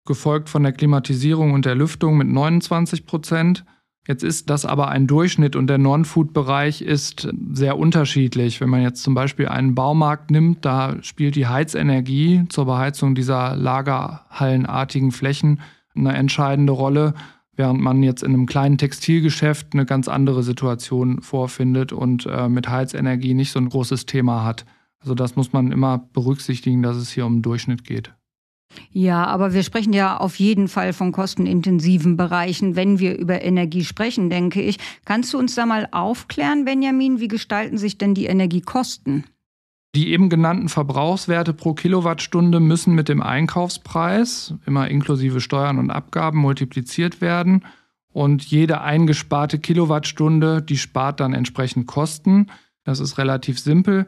gefolgt 0.05 0.49
von 0.49 0.63
der 0.63 0.71
Klimatisierung 0.71 1.53
und 1.53 1.65
der 1.65 1.75
Lüftung 1.75 2.17
mit 2.17 2.27
29 2.27 3.05
Prozent. 3.05 3.65
Jetzt 4.07 4.23
ist 4.23 4.49
das 4.49 4.65
aber 4.65 4.87
ein 4.87 5.05
Durchschnitt 5.05 5.55
und 5.55 5.67
der 5.67 5.77
Non-Food-Bereich 5.77 6.81
ist 6.81 7.29
sehr 7.51 7.77
unterschiedlich. 7.77 8.59
Wenn 8.59 8.69
man 8.69 8.81
jetzt 8.81 9.03
zum 9.03 9.13
Beispiel 9.13 9.47
einen 9.47 9.75
Baumarkt 9.75 10.31
nimmt, 10.31 10.65
da 10.65 10.95
spielt 11.03 11.35
die 11.35 11.47
Heizenergie 11.47 12.45
zur 12.49 12.65
Beheizung 12.65 13.13
dieser 13.13 13.55
lagerhallenartigen 13.55 15.11
Flächen 15.11 15.61
eine 15.95 16.13
entscheidende 16.13 16.73
Rolle, 16.73 17.13
während 17.55 17.81
man 17.81 18.01
jetzt 18.01 18.23
in 18.23 18.33
einem 18.33 18.45
kleinen 18.45 18.77
Textilgeschäft 18.77 19.73
eine 19.73 19.85
ganz 19.85 20.07
andere 20.07 20.43
Situation 20.43 21.21
vorfindet 21.21 21.91
und 21.91 22.25
äh, 22.25 22.47
mit 22.47 22.69
Heizenergie 22.69 23.33
nicht 23.33 23.51
so 23.51 23.59
ein 23.59 23.69
großes 23.69 24.05
Thema 24.05 24.43
hat. 24.43 24.65
Also 25.01 25.13
das 25.13 25.35
muss 25.35 25.53
man 25.53 25.71
immer 25.71 26.09
berücksichtigen, 26.13 26.81
dass 26.81 26.97
es 26.97 27.11
hier 27.11 27.25
um 27.25 27.41
Durchschnitt 27.41 27.83
geht. 27.83 28.13
Ja, 28.91 29.25
aber 29.25 29.53
wir 29.53 29.63
sprechen 29.63 29.93
ja 29.93 30.17
auf 30.17 30.35
jeden 30.37 30.67
Fall 30.67 30.93
von 30.93 31.11
kostenintensiven 31.11 32.17
Bereichen, 32.17 32.75
wenn 32.75 32.99
wir 32.99 33.17
über 33.17 33.43
Energie 33.43 33.83
sprechen, 33.83 34.29
denke 34.29 34.61
ich. 34.61 34.77
Kannst 35.05 35.33
du 35.33 35.37
uns 35.37 35.55
da 35.55 35.65
mal 35.65 35.87
aufklären, 35.91 36.65
Benjamin, 36.65 37.19
wie 37.19 37.27
gestalten 37.27 37.77
sich 37.77 37.97
denn 37.97 38.13
die 38.13 38.25
Energiekosten? 38.25 39.25
Die 39.95 40.09
eben 40.11 40.29
genannten 40.29 40.69
Verbrauchswerte 40.69 41.53
pro 41.53 41.73
Kilowattstunde 41.73 42.59
müssen 42.59 42.93
mit 42.93 43.09
dem 43.09 43.21
Einkaufspreis, 43.21 44.53
immer 44.65 44.87
inklusive 44.87 45.41
Steuern 45.41 45.79
und 45.79 45.89
Abgaben, 45.89 46.39
multipliziert 46.39 47.21
werden. 47.21 47.65
Und 48.11 48.43
jede 48.43 48.81
eingesparte 48.81 49.59
Kilowattstunde, 49.59 50.61
die 50.61 50.77
spart 50.77 51.19
dann 51.19 51.33
entsprechend 51.33 51.87
Kosten. 51.87 52.47
Das 52.83 52.99
ist 52.99 53.17
relativ 53.17 53.59
simpel. 53.59 54.07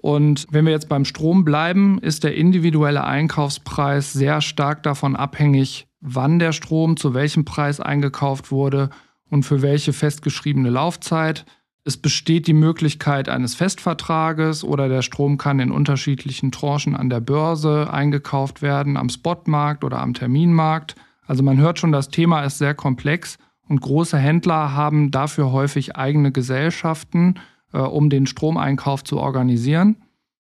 Und 0.00 0.46
wenn 0.50 0.64
wir 0.64 0.72
jetzt 0.72 0.88
beim 0.88 1.04
Strom 1.04 1.44
bleiben, 1.44 1.98
ist 1.98 2.22
der 2.22 2.36
individuelle 2.36 3.02
Einkaufspreis 3.02 4.12
sehr 4.12 4.40
stark 4.40 4.84
davon 4.84 5.16
abhängig, 5.16 5.88
wann 6.00 6.38
der 6.38 6.52
Strom 6.52 6.96
zu 6.96 7.14
welchem 7.14 7.44
Preis 7.44 7.80
eingekauft 7.80 8.52
wurde 8.52 8.90
und 9.28 9.42
für 9.42 9.60
welche 9.60 9.92
festgeschriebene 9.92 10.70
Laufzeit. 10.70 11.44
Es 11.84 11.96
besteht 11.96 12.46
die 12.46 12.52
Möglichkeit 12.52 13.28
eines 13.28 13.56
Festvertrages 13.56 14.62
oder 14.62 14.88
der 14.88 15.02
Strom 15.02 15.36
kann 15.36 15.58
in 15.58 15.72
unterschiedlichen 15.72 16.52
Tranchen 16.52 16.94
an 16.94 17.10
der 17.10 17.20
Börse 17.20 17.92
eingekauft 17.92 18.62
werden, 18.62 18.96
am 18.96 19.08
Spotmarkt 19.08 19.82
oder 19.82 19.98
am 19.98 20.14
Terminmarkt. 20.14 20.94
Also 21.26 21.42
man 21.42 21.58
hört 21.58 21.80
schon, 21.80 21.90
das 21.90 22.08
Thema 22.08 22.42
ist 22.42 22.58
sehr 22.58 22.74
komplex 22.74 23.36
und 23.68 23.80
große 23.80 24.16
Händler 24.16 24.74
haben 24.74 25.10
dafür 25.10 25.50
häufig 25.50 25.96
eigene 25.96 26.30
Gesellschaften 26.30 27.34
äh, 27.72 27.78
um 27.78 28.10
den 28.10 28.26
Stromeinkauf 28.26 29.04
zu 29.04 29.18
organisieren. 29.18 29.96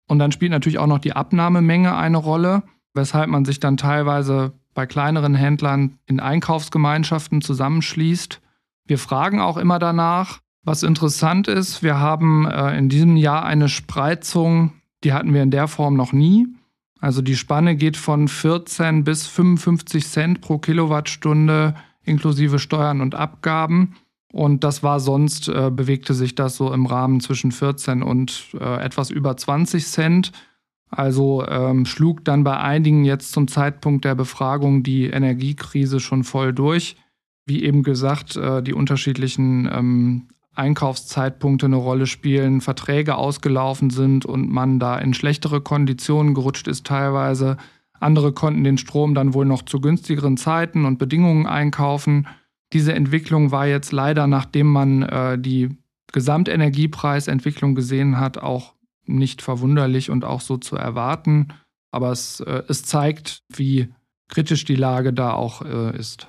Und 0.09 0.19
dann 0.19 0.33
spielt 0.33 0.51
natürlich 0.51 0.79
auch 0.79 0.87
noch 0.87 0.99
die 0.99 1.15
Abnahmemenge 1.15 1.97
eine 1.97 2.17
Rolle, 2.17 2.63
weshalb 2.95 3.29
man 3.29 3.45
sich 3.45 3.61
dann 3.61 3.77
teilweise 3.77 4.53
bei 4.75 4.87
kleineren 4.87 5.35
Händlern 5.35 5.99
in 6.07 6.21
Einkaufsgemeinschaften 6.21 7.43
zusammenschließt. 7.43 8.41
Wir 8.87 8.99
fragen 8.99 9.41
auch 9.41 9.57
immer 9.57 9.79
danach. 9.79 10.41
Was 10.63 10.83
interessant 10.83 11.49
ist, 11.49 11.83
wir 11.83 11.99
haben 11.99 12.47
äh, 12.47 12.77
in 12.77 12.89
diesem 12.89 13.17
Jahr 13.17 13.45
eine 13.45 13.69
Spreizung, 13.69 14.73
die 15.05 15.13
hatten 15.13 15.33
wir 15.33 15.43
in 15.43 15.51
der 15.51 15.69
Form 15.69 15.95
noch 15.95 16.13
nie. 16.13 16.49
Also 17.01 17.23
die 17.23 17.37
Spanne 17.37 17.77
geht 17.77 17.97
von 17.97 18.29
14 18.29 19.05
bis 19.05 19.27
55 19.27 20.07
Cent 20.07 20.41
pro 20.43 20.59
Kilowattstunde 20.59 21.75
inklusive 22.03 22.59
Steuern 22.59 23.01
und 23.01 23.15
Abgaben. 23.15 23.97
Und 24.33 24.63
das 24.63 24.83
war 24.83 25.01
sonst, 25.01 25.49
äh, 25.49 25.71
bewegte 25.71 26.15
sich 26.15 26.35
das 26.35 26.57
so 26.57 26.73
im 26.73 26.87
Rahmen 26.87 27.21
zwischen 27.21 27.51
14 27.51 28.03
und 28.03 28.49
äh, 28.59 28.83
etwas 28.83 29.11
über 29.11 29.37
20 29.37 29.87
Cent. 29.87 30.33
Also 30.89 31.47
ähm, 31.47 31.87
schlug 31.87 32.25
dann 32.25 32.45
bei 32.45 32.57
einigen 32.59 33.05
jetzt 33.05 33.33
zum 33.33 33.49
Zeitpunkt 33.49 34.05
der 34.05 34.15
Befragung 34.15 34.83
die 34.83 35.07
Energiekrise 35.07 36.01
schon 36.01 36.25
voll 36.25 36.53
durch. 36.53 36.97
Wie 37.47 37.65
eben 37.65 37.83
gesagt, 37.83 38.37
äh, 38.37 38.63
die 38.63 38.75
unterschiedlichen 38.75 39.69
ähm, 39.73 40.29
Einkaufszeitpunkte 40.55 41.67
eine 41.67 41.77
Rolle 41.77 42.07
spielen, 42.07 42.61
Verträge 42.61 43.17
ausgelaufen 43.17 43.91
sind 43.91 44.27
und 44.27 44.51
man 44.51 44.79
da 44.79 44.99
in 44.99 45.15
schlechtere 45.15 45.61
Konditionen 45.61 46.35
gerutscht 46.35 46.69
ist 46.69 46.87
teilweise. 46.87 47.57
Andere 48.01 48.33
konnten 48.33 48.65
den 48.65 48.79
Strom 48.79 49.15
dann 49.15 49.35
wohl 49.35 49.47
noch 49.47 49.63
zu 49.63 49.81
günstigeren 49.81 50.37
Zeiten 50.37 50.85
und 50.85 50.99
Bedingungen 50.99 51.47
einkaufen. 51.47 52.27
Diese 52.73 52.93
Entwicklung 52.93 53.51
war 53.51 53.67
jetzt 53.67 53.93
leider, 53.93 54.27
nachdem 54.27 54.69
man 54.69 55.03
äh, 55.03 55.39
die 55.39 55.77
Gesamtenergiepreisentwicklung 56.13 57.75
gesehen 57.75 58.19
hat, 58.19 58.39
auch 58.39 58.75
nicht 59.07 59.43
verwunderlich 59.43 60.11
und 60.11 60.25
auch 60.25 60.41
so 60.41 60.57
zu 60.57 60.77
erwarten. 60.77 61.49
Aber 61.91 62.11
es, 62.13 62.41
äh, 62.41 62.63
es 62.69 62.85
zeigt, 62.85 63.43
wie 63.49 63.89
kritisch 64.29 64.65
die 64.65 64.77
Lage 64.77 65.13
da 65.13 65.33
auch 65.33 65.63
äh, 65.63 65.97
ist. 65.99 66.29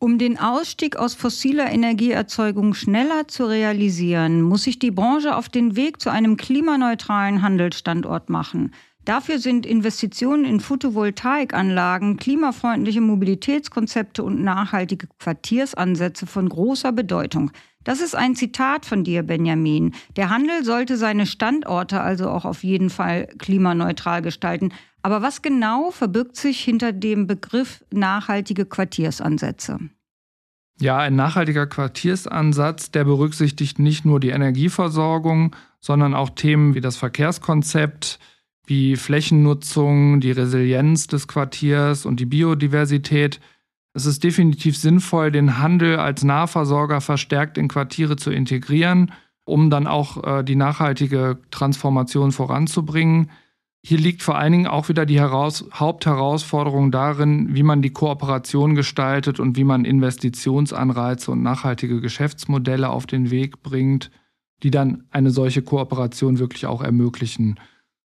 Um 0.00 0.18
den 0.18 0.38
Ausstieg 0.38 0.96
aus 0.96 1.14
fossiler 1.14 1.72
Energieerzeugung 1.72 2.74
schneller 2.74 3.26
zu 3.26 3.46
realisieren, 3.46 4.42
muss 4.42 4.62
sich 4.62 4.78
die 4.78 4.92
Branche 4.92 5.34
auf 5.34 5.48
den 5.48 5.74
Weg 5.74 6.00
zu 6.00 6.10
einem 6.10 6.36
klimaneutralen 6.36 7.42
Handelsstandort 7.42 8.30
machen. 8.30 8.72
Dafür 9.04 9.38
sind 9.38 9.64
Investitionen 9.64 10.44
in 10.44 10.60
Photovoltaikanlagen, 10.60 12.18
klimafreundliche 12.18 13.00
Mobilitätskonzepte 13.00 14.22
und 14.22 14.42
nachhaltige 14.42 15.08
Quartiersansätze 15.18 16.26
von 16.26 16.48
großer 16.48 16.92
Bedeutung. 16.92 17.50
Das 17.84 18.00
ist 18.02 18.14
ein 18.14 18.34
Zitat 18.36 18.84
von 18.84 19.04
dir, 19.04 19.22
Benjamin. 19.22 19.94
Der 20.16 20.28
Handel 20.28 20.62
sollte 20.62 20.98
seine 20.98 21.24
Standorte 21.24 22.02
also 22.02 22.28
auch 22.28 22.44
auf 22.44 22.62
jeden 22.64 22.90
Fall 22.90 23.28
klimaneutral 23.38 24.20
gestalten. 24.20 24.72
Aber 25.00 25.22
was 25.22 25.40
genau 25.40 25.90
verbirgt 25.90 26.36
sich 26.36 26.60
hinter 26.60 26.92
dem 26.92 27.26
Begriff 27.26 27.82
nachhaltige 27.90 28.66
Quartiersansätze? 28.66 29.78
Ja, 30.80 30.98
ein 30.98 31.16
nachhaltiger 31.16 31.66
Quartiersansatz, 31.66 32.90
der 32.90 33.04
berücksichtigt 33.04 33.78
nicht 33.78 34.04
nur 34.04 34.20
die 34.20 34.30
Energieversorgung, 34.30 35.56
sondern 35.80 36.14
auch 36.14 36.30
Themen 36.30 36.74
wie 36.74 36.80
das 36.80 36.96
Verkehrskonzept, 36.96 38.18
wie 38.68 38.96
Flächennutzung, 38.96 40.20
die 40.20 40.30
Resilienz 40.30 41.06
des 41.06 41.26
Quartiers 41.26 42.04
und 42.04 42.20
die 42.20 42.26
Biodiversität. 42.26 43.40
Es 43.94 44.04
ist 44.04 44.22
definitiv 44.22 44.76
sinnvoll, 44.76 45.32
den 45.32 45.58
Handel 45.58 45.96
als 45.96 46.22
Nahversorger 46.22 47.00
verstärkt 47.00 47.56
in 47.56 47.68
Quartiere 47.68 48.16
zu 48.16 48.30
integrieren, 48.30 49.12
um 49.46 49.70
dann 49.70 49.86
auch 49.86 50.22
äh, 50.22 50.44
die 50.44 50.54
nachhaltige 50.54 51.38
Transformation 51.50 52.30
voranzubringen. 52.30 53.30
Hier 53.82 53.96
liegt 53.96 54.22
vor 54.22 54.36
allen 54.36 54.52
Dingen 54.52 54.66
auch 54.66 54.90
wieder 54.90 55.06
die 55.06 55.18
Heraus 55.18 55.64
Hauptherausforderung 55.72 56.90
darin, 56.90 57.54
wie 57.54 57.62
man 57.62 57.80
die 57.80 57.92
Kooperation 57.92 58.74
gestaltet 58.74 59.40
und 59.40 59.56
wie 59.56 59.64
man 59.64 59.86
Investitionsanreize 59.86 61.30
und 61.30 61.42
nachhaltige 61.42 62.02
Geschäftsmodelle 62.02 62.90
auf 62.90 63.06
den 63.06 63.30
Weg 63.30 63.62
bringt, 63.62 64.10
die 64.62 64.70
dann 64.70 65.04
eine 65.10 65.30
solche 65.30 65.62
Kooperation 65.62 66.38
wirklich 66.38 66.66
auch 66.66 66.82
ermöglichen. 66.82 67.58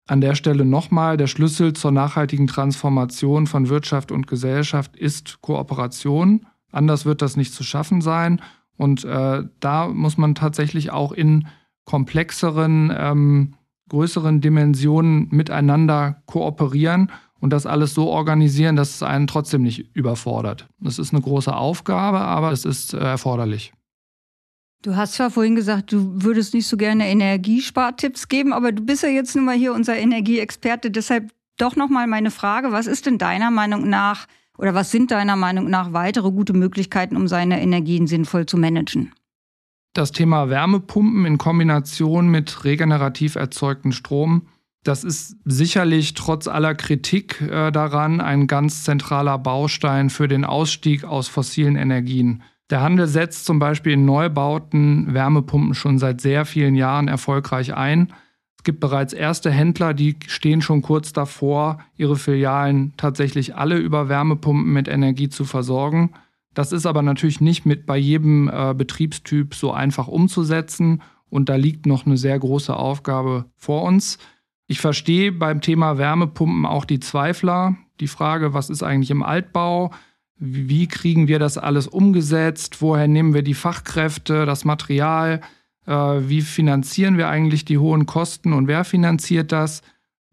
An 0.06 0.20
der 0.20 0.34
Stelle 0.34 0.64
nochmal, 0.64 1.16
der 1.16 1.28
Schlüssel 1.28 1.74
zur 1.74 1.92
nachhaltigen 1.92 2.46
Transformation 2.46 3.46
von 3.46 3.68
Wirtschaft 3.68 4.10
und 4.10 4.26
Gesellschaft 4.26 4.96
ist 4.96 5.40
Kooperation. 5.42 6.46
Anders 6.72 7.04
wird 7.04 7.22
das 7.22 7.36
nicht 7.36 7.54
zu 7.54 7.62
schaffen 7.62 8.00
sein. 8.00 8.40
Und 8.76 9.04
äh, 9.04 9.44
da 9.60 9.88
muss 9.88 10.18
man 10.18 10.34
tatsächlich 10.34 10.90
auch 10.90 11.12
in 11.12 11.46
komplexeren, 11.84 12.92
ähm, 12.96 13.54
größeren 13.88 14.40
Dimensionen 14.40 15.28
miteinander 15.30 16.22
kooperieren 16.26 17.12
und 17.38 17.52
das 17.52 17.66
alles 17.66 17.94
so 17.94 18.08
organisieren, 18.08 18.76
dass 18.76 18.94
es 18.94 19.02
einen 19.02 19.26
trotzdem 19.26 19.62
nicht 19.62 19.94
überfordert. 19.94 20.68
Das 20.80 20.98
ist 20.98 21.12
eine 21.12 21.22
große 21.22 21.54
Aufgabe, 21.54 22.18
aber 22.18 22.52
es 22.52 22.64
ist 22.64 22.94
äh, 22.94 22.98
erforderlich. 22.98 23.72
Du 24.82 24.96
hast 24.96 25.14
zwar 25.14 25.30
vorhin 25.30 25.54
gesagt, 25.54 25.92
du 25.92 26.24
würdest 26.24 26.54
nicht 26.54 26.66
so 26.66 26.76
gerne 26.76 27.08
Energiespartipps 27.08 28.28
geben, 28.28 28.52
aber 28.52 28.72
du 28.72 28.84
bist 28.84 29.04
ja 29.04 29.08
jetzt 29.08 29.36
nun 29.36 29.44
mal 29.44 29.56
hier 29.56 29.72
unser 29.74 29.96
Energieexperte. 29.96 30.90
Deshalb 30.90 31.30
doch 31.56 31.76
nochmal 31.76 32.08
meine 32.08 32.32
Frage, 32.32 32.72
was 32.72 32.88
ist 32.88 33.06
denn 33.06 33.16
deiner 33.16 33.52
Meinung 33.52 33.88
nach 33.88 34.26
oder 34.58 34.74
was 34.74 34.90
sind 34.90 35.12
deiner 35.12 35.36
Meinung 35.36 35.70
nach 35.70 35.92
weitere 35.92 36.32
gute 36.32 36.52
Möglichkeiten, 36.52 37.16
um 37.16 37.28
seine 37.28 37.62
Energien 37.62 38.08
sinnvoll 38.08 38.46
zu 38.46 38.56
managen? 38.56 39.12
Das 39.94 40.10
Thema 40.10 40.48
Wärmepumpen 40.50 41.26
in 41.26 41.38
Kombination 41.38 42.28
mit 42.28 42.64
regenerativ 42.64 43.36
erzeugten 43.36 43.92
Strom, 43.92 44.48
das 44.82 45.04
ist 45.04 45.36
sicherlich 45.44 46.14
trotz 46.14 46.48
aller 46.48 46.74
Kritik 46.74 47.40
äh, 47.40 47.70
daran 47.70 48.20
ein 48.20 48.48
ganz 48.48 48.82
zentraler 48.82 49.38
Baustein 49.38 50.10
für 50.10 50.26
den 50.26 50.44
Ausstieg 50.44 51.04
aus 51.04 51.28
fossilen 51.28 51.76
Energien. 51.76 52.42
Der 52.72 52.80
Handel 52.80 53.06
setzt 53.06 53.44
zum 53.44 53.58
Beispiel 53.58 53.92
in 53.92 54.06
Neubauten 54.06 55.12
Wärmepumpen 55.12 55.74
schon 55.74 55.98
seit 55.98 56.22
sehr 56.22 56.46
vielen 56.46 56.74
Jahren 56.74 57.06
erfolgreich 57.06 57.74
ein. 57.74 58.14
Es 58.56 58.64
gibt 58.64 58.80
bereits 58.80 59.12
erste 59.12 59.50
Händler, 59.50 59.92
die 59.92 60.16
stehen 60.26 60.62
schon 60.62 60.80
kurz 60.80 61.12
davor, 61.12 61.80
ihre 61.98 62.16
Filialen 62.16 62.94
tatsächlich 62.96 63.56
alle 63.56 63.76
über 63.76 64.08
Wärmepumpen 64.08 64.72
mit 64.72 64.88
Energie 64.88 65.28
zu 65.28 65.44
versorgen. 65.44 66.12
Das 66.54 66.72
ist 66.72 66.86
aber 66.86 67.02
natürlich 67.02 67.42
nicht 67.42 67.66
mit 67.66 67.84
bei 67.84 67.98
jedem 67.98 68.48
äh, 68.48 68.72
Betriebstyp 68.72 69.54
so 69.54 69.72
einfach 69.72 70.08
umzusetzen 70.08 71.02
und 71.28 71.50
da 71.50 71.56
liegt 71.56 71.84
noch 71.84 72.06
eine 72.06 72.16
sehr 72.16 72.38
große 72.38 72.74
Aufgabe 72.74 73.44
vor 73.54 73.82
uns. 73.82 74.16
Ich 74.66 74.80
verstehe 74.80 75.30
beim 75.30 75.60
Thema 75.60 75.98
Wärmepumpen 75.98 76.64
auch 76.64 76.86
die 76.86 77.00
Zweifler, 77.00 77.76
die 78.00 78.08
Frage, 78.08 78.54
was 78.54 78.70
ist 78.70 78.82
eigentlich 78.82 79.10
im 79.10 79.22
Altbau? 79.22 79.90
Wie 80.44 80.88
kriegen 80.88 81.28
wir 81.28 81.38
das 81.38 81.56
alles 81.56 81.86
umgesetzt? 81.86 82.82
Woher 82.82 83.06
nehmen 83.06 83.32
wir 83.32 83.42
die 83.42 83.54
Fachkräfte, 83.54 84.44
das 84.44 84.64
Material? 84.64 85.40
Äh, 85.86 85.92
wie 85.92 86.40
finanzieren 86.40 87.16
wir 87.16 87.28
eigentlich 87.28 87.64
die 87.64 87.78
hohen 87.78 88.06
Kosten 88.06 88.52
und 88.52 88.66
wer 88.66 88.82
finanziert 88.82 89.52
das? 89.52 89.82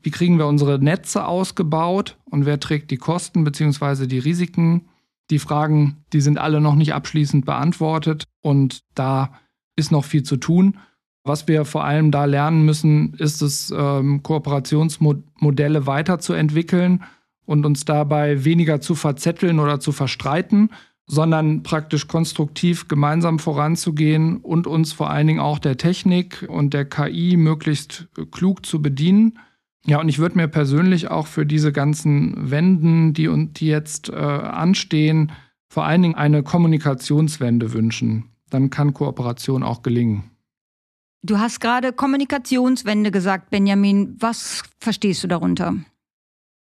Wie 0.01 0.09
kriegen 0.09 0.39
wir 0.39 0.47
unsere 0.47 0.79
Netze 0.79 1.27
ausgebaut 1.27 2.17
und 2.25 2.47
wer 2.47 2.59
trägt 2.59 2.89
die 2.89 2.97
Kosten 2.97 3.43
bzw. 3.43 4.07
die 4.07 4.17
Risiken? 4.17 4.89
Die 5.29 5.37
Fragen, 5.37 5.97
die 6.11 6.21
sind 6.21 6.39
alle 6.39 6.59
noch 6.59 6.73
nicht 6.73 6.95
abschließend 6.95 7.45
beantwortet 7.45 8.23
und 8.41 8.79
da 8.95 9.33
ist 9.75 9.91
noch 9.91 10.05
viel 10.05 10.23
zu 10.23 10.37
tun. 10.37 10.79
Was 11.23 11.47
wir 11.47 11.65
vor 11.65 11.83
allem 11.83 12.09
da 12.09 12.25
lernen 12.25 12.65
müssen, 12.65 13.13
ist 13.13 13.43
es, 13.43 13.71
ähm, 13.77 14.23
Kooperationsmodelle 14.23 15.85
weiterzuentwickeln 15.85 17.03
und 17.49 17.65
uns 17.65 17.83
dabei 17.83 18.45
weniger 18.45 18.79
zu 18.79 18.93
verzetteln 18.93 19.57
oder 19.57 19.79
zu 19.79 19.91
verstreiten, 19.91 20.69
sondern 21.07 21.63
praktisch 21.63 22.07
konstruktiv 22.07 22.87
gemeinsam 22.87 23.39
voranzugehen 23.39 24.37
und 24.37 24.67
uns 24.67 24.93
vor 24.93 25.09
allen 25.09 25.25
Dingen 25.25 25.39
auch 25.39 25.57
der 25.57 25.75
Technik 25.75 26.45
und 26.47 26.75
der 26.75 26.85
KI 26.85 27.37
möglichst 27.37 28.07
klug 28.29 28.67
zu 28.67 28.83
bedienen. 28.83 29.39
Ja, 29.87 29.99
und 29.99 30.09
ich 30.09 30.19
würde 30.19 30.37
mir 30.37 30.47
persönlich 30.47 31.09
auch 31.09 31.25
für 31.25 31.47
diese 31.47 31.71
ganzen 31.71 32.51
Wenden, 32.51 33.13
die, 33.13 33.27
die 33.51 33.65
jetzt 33.65 34.09
äh, 34.09 34.13
anstehen, 34.13 35.31
vor 35.69 35.85
allen 35.85 36.03
Dingen 36.03 36.15
eine 36.15 36.43
Kommunikationswende 36.43 37.73
wünschen. 37.73 38.25
Dann 38.51 38.69
kann 38.69 38.93
Kooperation 38.93 39.63
auch 39.63 39.81
gelingen. 39.81 40.29
Du 41.23 41.39
hast 41.39 41.61
gerade 41.61 41.93
Kommunikationswende 41.93 43.09
gesagt, 43.09 43.49
Benjamin. 43.49 44.15
Was 44.19 44.61
verstehst 44.79 45.23
du 45.23 45.27
darunter? 45.27 45.73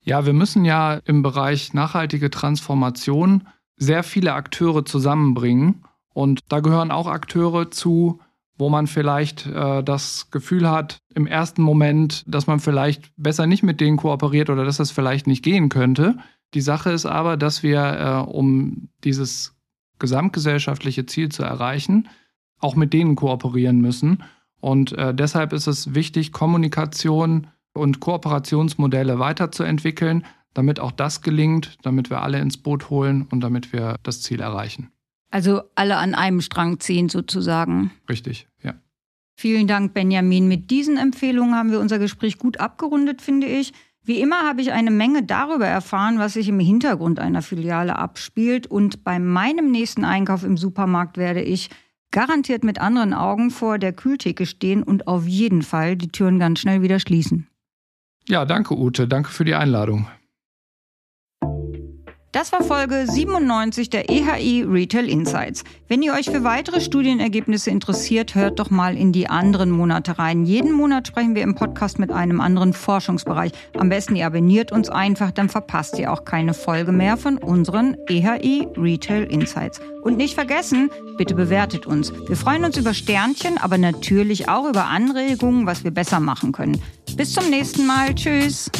Ja, 0.04 0.26
wir 0.26 0.34
müssen 0.34 0.64
ja 0.64 1.00
im 1.04 1.22
Bereich 1.22 1.72
nachhaltige 1.72 2.30
Transformation 2.30 3.48
sehr 3.76 4.02
viele 4.02 4.34
Akteure 4.34 4.84
zusammenbringen. 4.84 5.82
Und 6.12 6.40
da 6.48 6.60
gehören 6.60 6.90
auch 6.90 7.06
Akteure 7.06 7.70
zu, 7.70 8.20
wo 8.56 8.68
man 8.68 8.86
vielleicht 8.86 9.46
äh, 9.46 9.82
das 9.82 10.30
Gefühl 10.30 10.70
hat, 10.70 10.98
im 11.14 11.26
ersten 11.26 11.62
Moment, 11.62 12.22
dass 12.26 12.46
man 12.46 12.60
vielleicht 12.60 13.10
besser 13.16 13.46
nicht 13.46 13.62
mit 13.62 13.80
denen 13.80 13.96
kooperiert 13.96 14.50
oder 14.50 14.64
dass 14.64 14.76
das 14.76 14.90
vielleicht 14.90 15.26
nicht 15.26 15.42
gehen 15.42 15.70
könnte. 15.70 16.18
Die 16.52 16.60
Sache 16.60 16.90
ist 16.90 17.06
aber, 17.06 17.36
dass 17.36 17.62
wir, 17.62 17.80
äh, 18.28 18.30
um 18.30 18.88
dieses 19.02 19.56
gesamtgesellschaftliche 19.98 21.06
Ziel 21.06 21.30
zu 21.30 21.42
erreichen, 21.42 22.08
auch 22.60 22.76
mit 22.76 22.92
denen 22.92 23.16
kooperieren 23.16 23.80
müssen. 23.80 24.22
Und 24.60 24.92
äh, 24.92 25.14
deshalb 25.14 25.52
ist 25.52 25.66
es 25.66 25.94
wichtig, 25.94 26.30
Kommunikation 26.30 27.48
und 27.74 28.00
Kooperationsmodelle 28.00 29.18
weiterzuentwickeln, 29.18 30.24
damit 30.54 30.80
auch 30.80 30.92
das 30.92 31.20
gelingt, 31.20 31.76
damit 31.82 32.10
wir 32.10 32.22
alle 32.22 32.38
ins 32.38 32.56
Boot 32.56 32.88
holen 32.88 33.26
und 33.30 33.40
damit 33.40 33.72
wir 33.72 33.96
das 34.02 34.22
Ziel 34.22 34.40
erreichen. 34.40 34.90
Also 35.30 35.62
alle 35.74 35.96
an 35.96 36.14
einem 36.14 36.40
Strang 36.40 36.78
ziehen 36.78 37.08
sozusagen. 37.08 37.90
Richtig, 38.08 38.46
ja. 38.62 38.74
Vielen 39.36 39.66
Dank, 39.66 39.92
Benjamin. 39.92 40.46
Mit 40.46 40.70
diesen 40.70 40.96
Empfehlungen 40.96 41.56
haben 41.56 41.72
wir 41.72 41.80
unser 41.80 41.98
Gespräch 41.98 42.38
gut 42.38 42.60
abgerundet, 42.60 43.20
finde 43.20 43.48
ich. 43.48 43.72
Wie 44.04 44.20
immer 44.20 44.46
habe 44.46 44.60
ich 44.60 44.70
eine 44.70 44.92
Menge 44.92 45.24
darüber 45.24 45.66
erfahren, 45.66 46.18
was 46.18 46.34
sich 46.34 46.48
im 46.48 46.60
Hintergrund 46.60 47.18
einer 47.18 47.42
Filiale 47.42 47.96
abspielt. 47.96 48.68
Und 48.68 49.02
bei 49.02 49.18
meinem 49.18 49.72
nächsten 49.72 50.04
Einkauf 50.04 50.44
im 50.44 50.56
Supermarkt 50.56 51.16
werde 51.16 51.42
ich 51.42 51.70
garantiert 52.12 52.62
mit 52.62 52.80
anderen 52.80 53.12
Augen 53.12 53.50
vor 53.50 53.78
der 53.78 53.92
Kühltheke 53.92 54.46
stehen 54.46 54.84
und 54.84 55.08
auf 55.08 55.26
jeden 55.26 55.62
Fall 55.62 55.96
die 55.96 56.08
Türen 56.08 56.38
ganz 56.38 56.60
schnell 56.60 56.80
wieder 56.80 57.00
schließen. 57.00 57.48
Ja, 58.28 58.44
danke 58.46 58.76
Ute, 58.76 59.06
danke 59.06 59.30
für 59.30 59.44
die 59.44 59.54
Einladung. 59.54 60.08
Das 62.34 62.50
war 62.50 62.64
Folge 62.64 63.06
97 63.08 63.90
der 63.90 64.10
EHI 64.10 64.64
Retail 64.64 65.08
Insights. 65.08 65.62
Wenn 65.86 66.02
ihr 66.02 66.14
euch 66.14 66.28
für 66.28 66.42
weitere 66.42 66.80
Studienergebnisse 66.80 67.70
interessiert, 67.70 68.34
hört 68.34 68.58
doch 68.58 68.70
mal 68.70 68.96
in 68.96 69.12
die 69.12 69.28
anderen 69.28 69.70
Monate 69.70 70.18
rein. 70.18 70.44
Jeden 70.44 70.72
Monat 70.72 71.06
sprechen 71.06 71.36
wir 71.36 71.42
im 71.42 71.54
Podcast 71.54 72.00
mit 72.00 72.10
einem 72.10 72.40
anderen 72.40 72.72
Forschungsbereich. 72.72 73.52
Am 73.78 73.88
besten 73.88 74.16
ihr 74.16 74.26
abonniert 74.26 74.72
uns 74.72 74.88
einfach, 74.88 75.30
dann 75.30 75.48
verpasst 75.48 75.96
ihr 75.96 76.12
auch 76.12 76.24
keine 76.24 76.54
Folge 76.54 76.90
mehr 76.90 77.16
von 77.16 77.38
unseren 77.38 77.96
EHI 78.08 78.66
Retail 78.76 79.30
Insights. 79.30 79.80
Und 80.02 80.16
nicht 80.16 80.34
vergessen, 80.34 80.90
bitte 81.16 81.36
bewertet 81.36 81.86
uns. 81.86 82.12
Wir 82.26 82.36
freuen 82.36 82.64
uns 82.64 82.76
über 82.76 82.94
Sternchen, 82.94 83.58
aber 83.58 83.78
natürlich 83.78 84.48
auch 84.48 84.68
über 84.68 84.86
Anregungen, 84.86 85.66
was 85.66 85.84
wir 85.84 85.92
besser 85.92 86.18
machen 86.18 86.50
können. 86.50 86.82
Bis 87.16 87.32
zum 87.32 87.48
nächsten 87.48 87.86
Mal. 87.86 88.12
Tschüss. 88.12 88.72